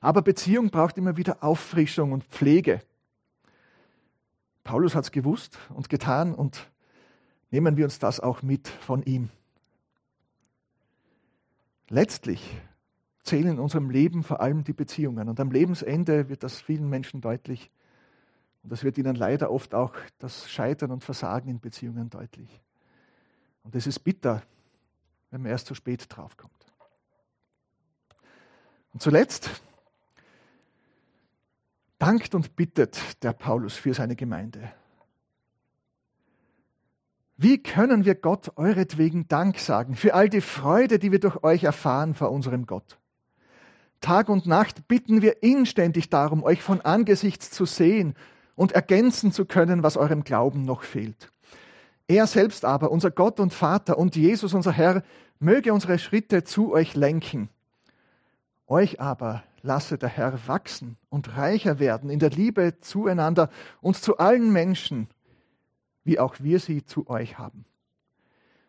Aber 0.00 0.22
Beziehung 0.22 0.70
braucht 0.70 0.96
immer 0.96 1.18
wieder 1.18 1.44
Auffrischung 1.44 2.12
und 2.12 2.24
Pflege. 2.24 2.80
Paulus 4.64 4.94
hat 4.94 5.04
es 5.04 5.12
gewusst 5.12 5.58
und 5.68 5.90
getan 5.90 6.34
und 6.34 6.70
nehmen 7.50 7.76
wir 7.76 7.84
uns 7.84 7.98
das 7.98 8.18
auch 8.18 8.40
mit 8.40 8.66
von 8.66 9.02
ihm. 9.02 9.28
Letztlich 11.90 12.56
zählen 13.22 13.52
in 13.52 13.58
unserem 13.58 13.90
Leben 13.90 14.22
vor 14.22 14.40
allem 14.40 14.64
die 14.64 14.72
Beziehungen. 14.72 15.28
Und 15.28 15.38
am 15.40 15.50
Lebensende 15.50 16.28
wird 16.28 16.42
das 16.42 16.60
vielen 16.60 16.88
Menschen 16.88 17.20
deutlich. 17.20 17.70
Und 18.62 18.70
das 18.70 18.84
wird 18.84 18.98
ihnen 18.98 19.14
leider 19.14 19.50
oft 19.50 19.74
auch 19.74 19.94
das 20.18 20.50
Scheitern 20.50 20.90
und 20.90 21.04
Versagen 21.04 21.48
in 21.48 21.60
Beziehungen 21.60 22.10
deutlich. 22.10 22.60
Und 23.64 23.74
es 23.74 23.86
ist 23.86 24.00
bitter, 24.00 24.42
wenn 25.30 25.42
man 25.42 25.50
erst 25.50 25.66
zu 25.66 25.74
spät 25.74 26.06
draufkommt. 26.08 26.52
Und 28.92 29.02
zuletzt 29.02 29.62
dankt 31.98 32.34
und 32.34 32.56
bittet 32.56 33.22
der 33.22 33.32
Paulus 33.32 33.76
für 33.76 33.94
seine 33.94 34.16
Gemeinde. 34.16 34.72
Wie 37.36 37.62
können 37.62 38.04
wir 38.04 38.14
Gott 38.14 38.56
euretwegen 38.56 39.26
Dank 39.26 39.58
sagen 39.58 39.96
für 39.96 40.14
all 40.14 40.28
die 40.28 40.40
Freude, 40.40 40.98
die 40.98 41.10
wir 41.10 41.18
durch 41.18 41.42
euch 41.42 41.64
erfahren 41.64 42.14
vor 42.14 42.30
unserem 42.30 42.66
Gott? 42.66 42.98
Tag 44.02 44.28
und 44.28 44.46
Nacht 44.46 44.86
bitten 44.88 45.22
wir 45.22 45.42
inständig 45.42 46.10
darum, 46.10 46.42
euch 46.42 46.62
von 46.62 46.82
Angesichts 46.82 47.50
zu 47.50 47.64
sehen 47.64 48.14
und 48.54 48.72
ergänzen 48.72 49.32
zu 49.32 49.46
können, 49.46 49.82
was 49.82 49.96
eurem 49.96 50.24
Glauben 50.24 50.64
noch 50.66 50.82
fehlt. 50.82 51.30
Er 52.08 52.26
selbst 52.26 52.66
aber, 52.66 52.90
unser 52.90 53.10
Gott 53.10 53.40
und 53.40 53.54
Vater 53.54 53.96
und 53.96 54.16
Jesus, 54.16 54.52
unser 54.52 54.72
Herr, 54.72 55.02
möge 55.38 55.72
unsere 55.72 55.98
Schritte 55.98 56.44
zu 56.44 56.72
euch 56.72 56.94
lenken. 56.94 57.48
Euch 58.66 59.00
aber 59.00 59.42
lasse 59.62 59.96
der 59.96 60.08
Herr 60.08 60.46
wachsen 60.46 60.96
und 61.08 61.36
reicher 61.36 61.78
werden 61.78 62.10
in 62.10 62.18
der 62.18 62.30
Liebe 62.30 62.80
zueinander 62.80 63.48
und 63.80 63.96
zu 63.96 64.18
allen 64.18 64.52
Menschen, 64.52 65.08
wie 66.04 66.18
auch 66.18 66.36
wir 66.40 66.58
sie 66.58 66.84
zu 66.84 67.08
euch 67.08 67.38
haben. 67.38 67.64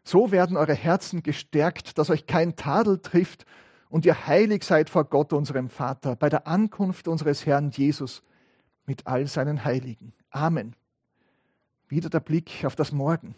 So 0.04 0.32
werden 0.32 0.58
eure 0.58 0.76
Herzen 0.76 1.24
gestärkt, 1.24 1.98
dass 1.98 2.10
euch 2.10 2.28
kein 2.28 2.56
Tadel 2.56 3.00
trifft 3.00 3.46
und 3.94 4.08
ihr 4.08 4.26
heilig 4.26 4.64
seid 4.64 4.90
vor 4.90 5.04
Gott, 5.04 5.34
unserem 5.34 5.70
Vater, 5.70 6.16
bei 6.16 6.28
der 6.28 6.48
Ankunft 6.48 7.08
unseres 7.08 7.46
Herrn 7.46 7.70
Jesus 7.70 8.24
mit 8.88 9.06
all 9.06 9.28
seinen 9.28 9.66
Heiligen. 9.66 10.14
Amen. 10.32 10.76
Wieder 11.90 12.10
der 12.10 12.20
Blick 12.20 12.66
auf 12.66 12.76
das 12.76 12.92
Morgen, 12.92 13.36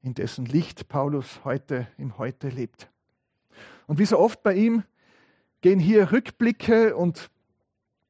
in 0.00 0.14
dessen 0.14 0.46
Licht 0.46 0.88
Paulus 0.88 1.40
heute 1.42 1.88
im 1.98 2.18
Heute 2.18 2.50
lebt. 2.50 2.88
Und 3.88 3.98
wie 3.98 4.04
so 4.04 4.20
oft 4.20 4.44
bei 4.44 4.54
ihm 4.54 4.84
gehen 5.60 5.80
hier 5.80 6.12
Rückblicke 6.12 6.94
und 6.94 7.28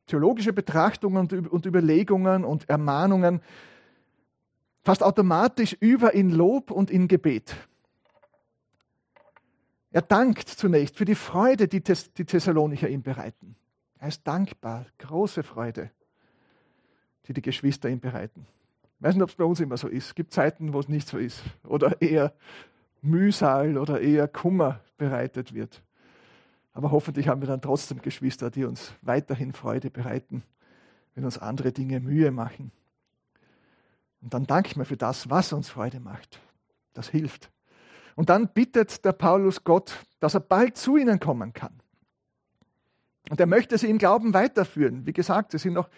theologische 0.07 0.53
Betrachtungen 0.53 1.49
und 1.49 1.65
Überlegungen 1.65 2.45
und 2.45 2.69
Ermahnungen 2.69 3.41
fast 4.83 5.03
automatisch 5.03 5.73
über 5.81 6.13
in 6.13 6.29
Lob 6.29 6.71
und 6.71 6.91
in 6.91 7.09
Gebet. 7.09 7.57
Er 9.91 10.03
dankt 10.03 10.49
zunächst 10.49 10.97
für 10.97 11.05
die 11.05 11.15
Freude, 11.15 11.67
die 11.67 11.83
die 11.83 12.25
Thessalonicher 12.25 12.89
ihm 12.89 13.03
bereiten. 13.03 13.57
Er 13.99 14.09
ist 14.09 14.27
dankbar, 14.27 14.87
große 14.99 15.43
Freude, 15.43 15.91
die 17.27 17.33
die 17.33 17.43
Geschwister 17.43 17.89
ihm 17.89 18.01
bereiten. 18.01 18.47
Ich 18.99 19.05
weiß 19.05 19.15
nicht, 19.15 19.23
ob 19.23 19.31
es 19.31 19.37
bei 19.37 19.45
uns 19.45 19.61
immer 19.61 19.77
so 19.77 19.89
ist. 19.89 20.07
Es 20.07 20.15
gibt 20.15 20.33
Zeiten, 20.33 20.73
wo 20.73 20.81
es 20.81 20.89
nicht 20.89 21.09
so 21.09 21.19
ist. 21.19 21.43
Oder 21.65 22.01
eher 22.03 22.35
Mühsal 23.01 23.79
oder 23.79 24.01
eher 24.01 24.29
Kummer 24.29 24.81
bereitet 24.97 25.55
wird. 25.55 25.83
Aber 26.73 26.91
hoffentlich 26.91 27.29
haben 27.29 27.41
wir 27.41 27.49
dann 27.49 27.63
trotzdem 27.63 28.03
Geschwister, 28.03 28.51
die 28.51 28.65
uns 28.65 28.93
weiterhin 29.03 29.53
Freude 29.53 29.91
bereiten, 29.91 30.43
wenn 31.15 31.25
uns 31.25 31.39
andere 31.39 31.73
Dinge 31.73 32.01
Mühe 32.01 32.31
machen. 32.31 32.73
Und 34.21 34.35
dann 34.35 34.47
danken 34.47 34.81
wir 34.81 34.85
für 34.85 34.97
das, 34.97 35.31
was 35.31 35.53
uns 35.53 35.69
Freude 35.69 36.01
macht. 36.01 36.41
Das 36.93 37.09
hilft. 37.09 37.51
Und 38.19 38.31
dann 38.31 38.49
bittet 38.49 39.05
der 39.05 39.13
Paulus 39.13 39.63
Gott, 39.63 40.05
dass 40.19 40.35
er 40.35 40.41
bald 40.41 40.77
zu 40.77 40.97
ihnen 40.97 41.21
kommen 41.21 41.53
kann. 41.53 41.81
Und 43.31 43.39
er 43.39 43.47
möchte 43.47 43.79
sie 43.79 43.89
im 43.89 43.99
Glauben 43.99 44.35
weiterführen. 44.35 45.07
Wie 45.07 45.13
gesagt, 45.13 45.53
sie 45.53 45.59
sind 45.59 45.75
noch 45.75 45.89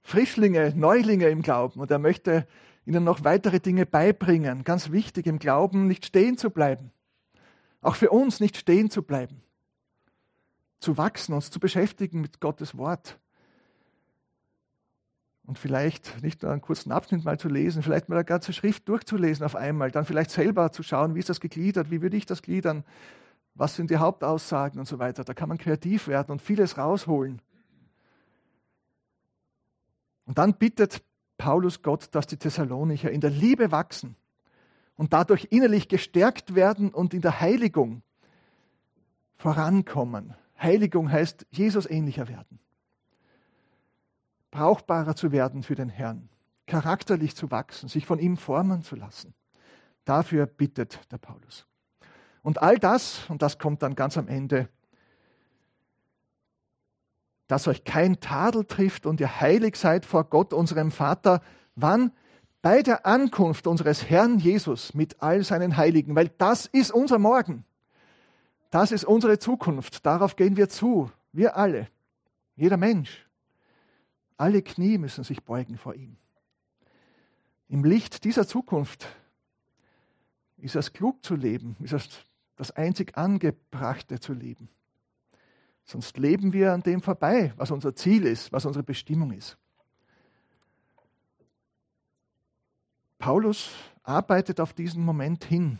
Frischlinge, 0.00 0.72
Neulinge 0.74 1.28
im 1.28 1.42
Glauben. 1.42 1.78
Und 1.78 1.90
er 1.90 1.98
möchte 1.98 2.48
ihnen 2.86 3.04
noch 3.04 3.22
weitere 3.24 3.60
Dinge 3.60 3.84
beibringen. 3.84 4.64
Ganz 4.64 4.92
wichtig 4.92 5.26
im 5.26 5.38
Glauben, 5.38 5.88
nicht 5.88 6.06
stehen 6.06 6.38
zu 6.38 6.48
bleiben. 6.48 6.90
Auch 7.82 7.96
für 7.96 8.08
uns 8.08 8.40
nicht 8.40 8.56
stehen 8.56 8.88
zu 8.88 9.02
bleiben. 9.02 9.42
Zu 10.80 10.96
wachsen, 10.96 11.34
uns 11.34 11.50
zu 11.50 11.60
beschäftigen 11.60 12.22
mit 12.22 12.40
Gottes 12.40 12.78
Wort 12.78 13.18
und 15.52 15.58
vielleicht 15.58 16.22
nicht 16.22 16.42
nur 16.42 16.50
einen 16.50 16.62
kurzen 16.62 16.92
Abschnitt 16.92 17.26
mal 17.26 17.38
zu 17.38 17.46
lesen, 17.46 17.82
vielleicht 17.82 18.08
mal 18.08 18.14
eine 18.14 18.24
ganze 18.24 18.54
Schrift 18.54 18.88
durchzulesen 18.88 19.44
auf 19.44 19.54
einmal, 19.54 19.90
dann 19.90 20.06
vielleicht 20.06 20.30
selber 20.30 20.72
zu 20.72 20.82
schauen, 20.82 21.14
wie 21.14 21.18
ist 21.18 21.28
das 21.28 21.40
gegliedert, 21.40 21.90
wie 21.90 22.00
würde 22.00 22.16
ich 22.16 22.24
das 22.24 22.40
gliedern, 22.40 22.84
was 23.52 23.76
sind 23.76 23.90
die 23.90 23.98
Hauptaussagen 23.98 24.80
und 24.80 24.86
so 24.86 24.98
weiter. 24.98 25.24
Da 25.24 25.34
kann 25.34 25.50
man 25.50 25.58
kreativ 25.58 26.08
werden 26.08 26.32
und 26.32 26.40
vieles 26.40 26.78
rausholen. 26.78 27.42
Und 30.24 30.38
dann 30.38 30.54
bittet 30.54 31.02
Paulus 31.36 31.82
Gott, 31.82 32.08
dass 32.12 32.26
die 32.26 32.38
Thessalonicher 32.38 33.10
in 33.10 33.20
der 33.20 33.28
Liebe 33.28 33.70
wachsen 33.72 34.16
und 34.94 35.12
dadurch 35.12 35.48
innerlich 35.50 35.86
gestärkt 35.86 36.54
werden 36.54 36.94
und 36.94 37.12
in 37.12 37.20
der 37.20 37.42
Heiligung 37.42 38.00
vorankommen. 39.36 40.32
Heiligung 40.58 41.12
heißt 41.12 41.44
Jesus 41.50 41.84
ähnlicher 41.84 42.28
werden 42.28 42.58
brauchbarer 44.52 45.16
zu 45.16 45.32
werden 45.32 45.64
für 45.64 45.74
den 45.74 45.88
Herrn, 45.88 46.28
charakterlich 46.66 47.34
zu 47.34 47.50
wachsen, 47.50 47.88
sich 47.88 48.06
von 48.06 48.20
ihm 48.20 48.36
formen 48.36 48.82
zu 48.82 48.94
lassen. 48.94 49.34
Dafür 50.04 50.46
bittet 50.46 51.00
der 51.10 51.18
Paulus. 51.18 51.66
Und 52.42 52.62
all 52.62 52.78
das, 52.78 53.28
und 53.28 53.42
das 53.42 53.58
kommt 53.58 53.82
dann 53.82 53.96
ganz 53.96 54.16
am 54.16 54.28
Ende, 54.28 54.68
dass 57.48 57.66
euch 57.66 57.84
kein 57.84 58.20
Tadel 58.20 58.64
trifft 58.64 59.04
und 59.06 59.20
ihr 59.20 59.40
heilig 59.40 59.76
seid 59.76 60.06
vor 60.06 60.24
Gott, 60.24 60.52
unserem 60.52 60.90
Vater, 60.90 61.40
wann? 61.74 62.12
Bei 62.62 62.82
der 62.82 63.06
Ankunft 63.06 63.66
unseres 63.66 64.08
Herrn 64.08 64.38
Jesus 64.38 64.94
mit 64.94 65.20
all 65.20 65.42
seinen 65.42 65.76
Heiligen, 65.76 66.14
weil 66.14 66.28
das 66.38 66.66
ist 66.66 66.92
unser 66.92 67.18
Morgen. 67.18 67.64
Das 68.70 68.92
ist 68.92 69.04
unsere 69.04 69.38
Zukunft. 69.38 70.06
Darauf 70.06 70.36
gehen 70.36 70.56
wir 70.56 70.68
zu. 70.68 71.10
Wir 71.32 71.56
alle. 71.56 71.88
Jeder 72.54 72.76
Mensch. 72.76 73.26
Alle 74.36 74.62
Knie 74.62 74.98
müssen 74.98 75.24
sich 75.24 75.42
beugen 75.42 75.76
vor 75.76 75.94
ihm. 75.94 76.16
Im 77.68 77.84
Licht 77.84 78.24
dieser 78.24 78.46
Zukunft 78.46 79.06
ist 80.58 80.76
es 80.76 80.92
klug 80.92 81.24
zu 81.24 81.34
leben, 81.34 81.76
ist 81.80 81.92
es 81.92 82.08
das 82.56 82.70
einzig 82.70 83.16
Angebrachte 83.16 84.20
zu 84.20 84.32
leben. 84.32 84.68
Sonst 85.84 86.16
leben 86.18 86.52
wir 86.52 86.72
an 86.72 86.82
dem 86.82 87.02
vorbei, 87.02 87.52
was 87.56 87.70
unser 87.70 87.94
Ziel 87.94 88.24
ist, 88.24 88.52
was 88.52 88.66
unsere 88.66 88.84
Bestimmung 88.84 89.32
ist. 89.32 89.56
Paulus 93.18 93.70
arbeitet 94.02 94.60
auf 94.60 94.72
diesen 94.72 95.04
Moment 95.04 95.44
hin. 95.44 95.78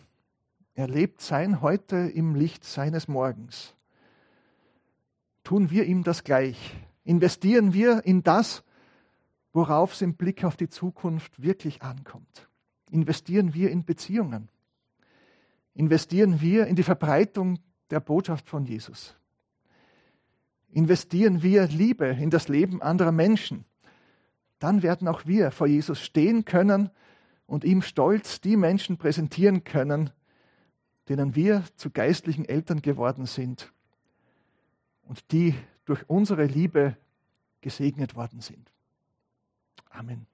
Er 0.74 0.88
lebt 0.88 1.20
sein 1.20 1.60
Heute 1.60 1.96
im 1.96 2.34
Licht 2.34 2.64
seines 2.64 3.08
Morgens. 3.08 3.74
Tun 5.44 5.70
wir 5.70 5.84
ihm 5.84 6.04
das 6.04 6.24
gleich. 6.24 6.74
Investieren 7.04 7.72
wir 7.72 8.04
in 8.04 8.22
das, 8.22 8.62
worauf 9.52 9.94
es 9.94 10.02
im 10.02 10.14
Blick 10.14 10.44
auf 10.44 10.56
die 10.56 10.68
Zukunft 10.68 11.42
wirklich 11.42 11.82
ankommt? 11.82 12.48
Investieren 12.90 13.54
wir 13.54 13.70
in 13.70 13.84
Beziehungen? 13.84 14.48
Investieren 15.74 16.40
wir 16.40 16.66
in 16.66 16.76
die 16.76 16.82
Verbreitung 16.82 17.58
der 17.90 18.00
Botschaft 18.00 18.48
von 18.48 18.64
Jesus? 18.64 19.16
Investieren 20.70 21.42
wir 21.42 21.66
Liebe 21.66 22.06
in 22.06 22.30
das 22.30 22.48
Leben 22.48 22.80
anderer 22.82 23.12
Menschen? 23.12 23.64
Dann 24.58 24.82
werden 24.82 25.08
auch 25.08 25.26
wir 25.26 25.50
vor 25.50 25.66
Jesus 25.66 26.00
stehen 26.00 26.44
können 26.44 26.90
und 27.46 27.64
ihm 27.64 27.82
stolz 27.82 28.40
die 28.40 28.56
Menschen 28.56 28.96
präsentieren 28.96 29.64
können, 29.64 30.10
denen 31.08 31.34
wir 31.34 31.64
zu 31.76 31.90
geistlichen 31.90 32.44
Eltern 32.44 32.80
geworden 32.80 33.26
sind 33.26 33.72
und 35.02 35.32
die 35.32 35.54
durch 35.84 36.08
unsere 36.08 36.44
Liebe 36.44 36.96
gesegnet 37.60 38.14
worden 38.14 38.40
sind. 38.40 38.72
Amen. 39.90 40.26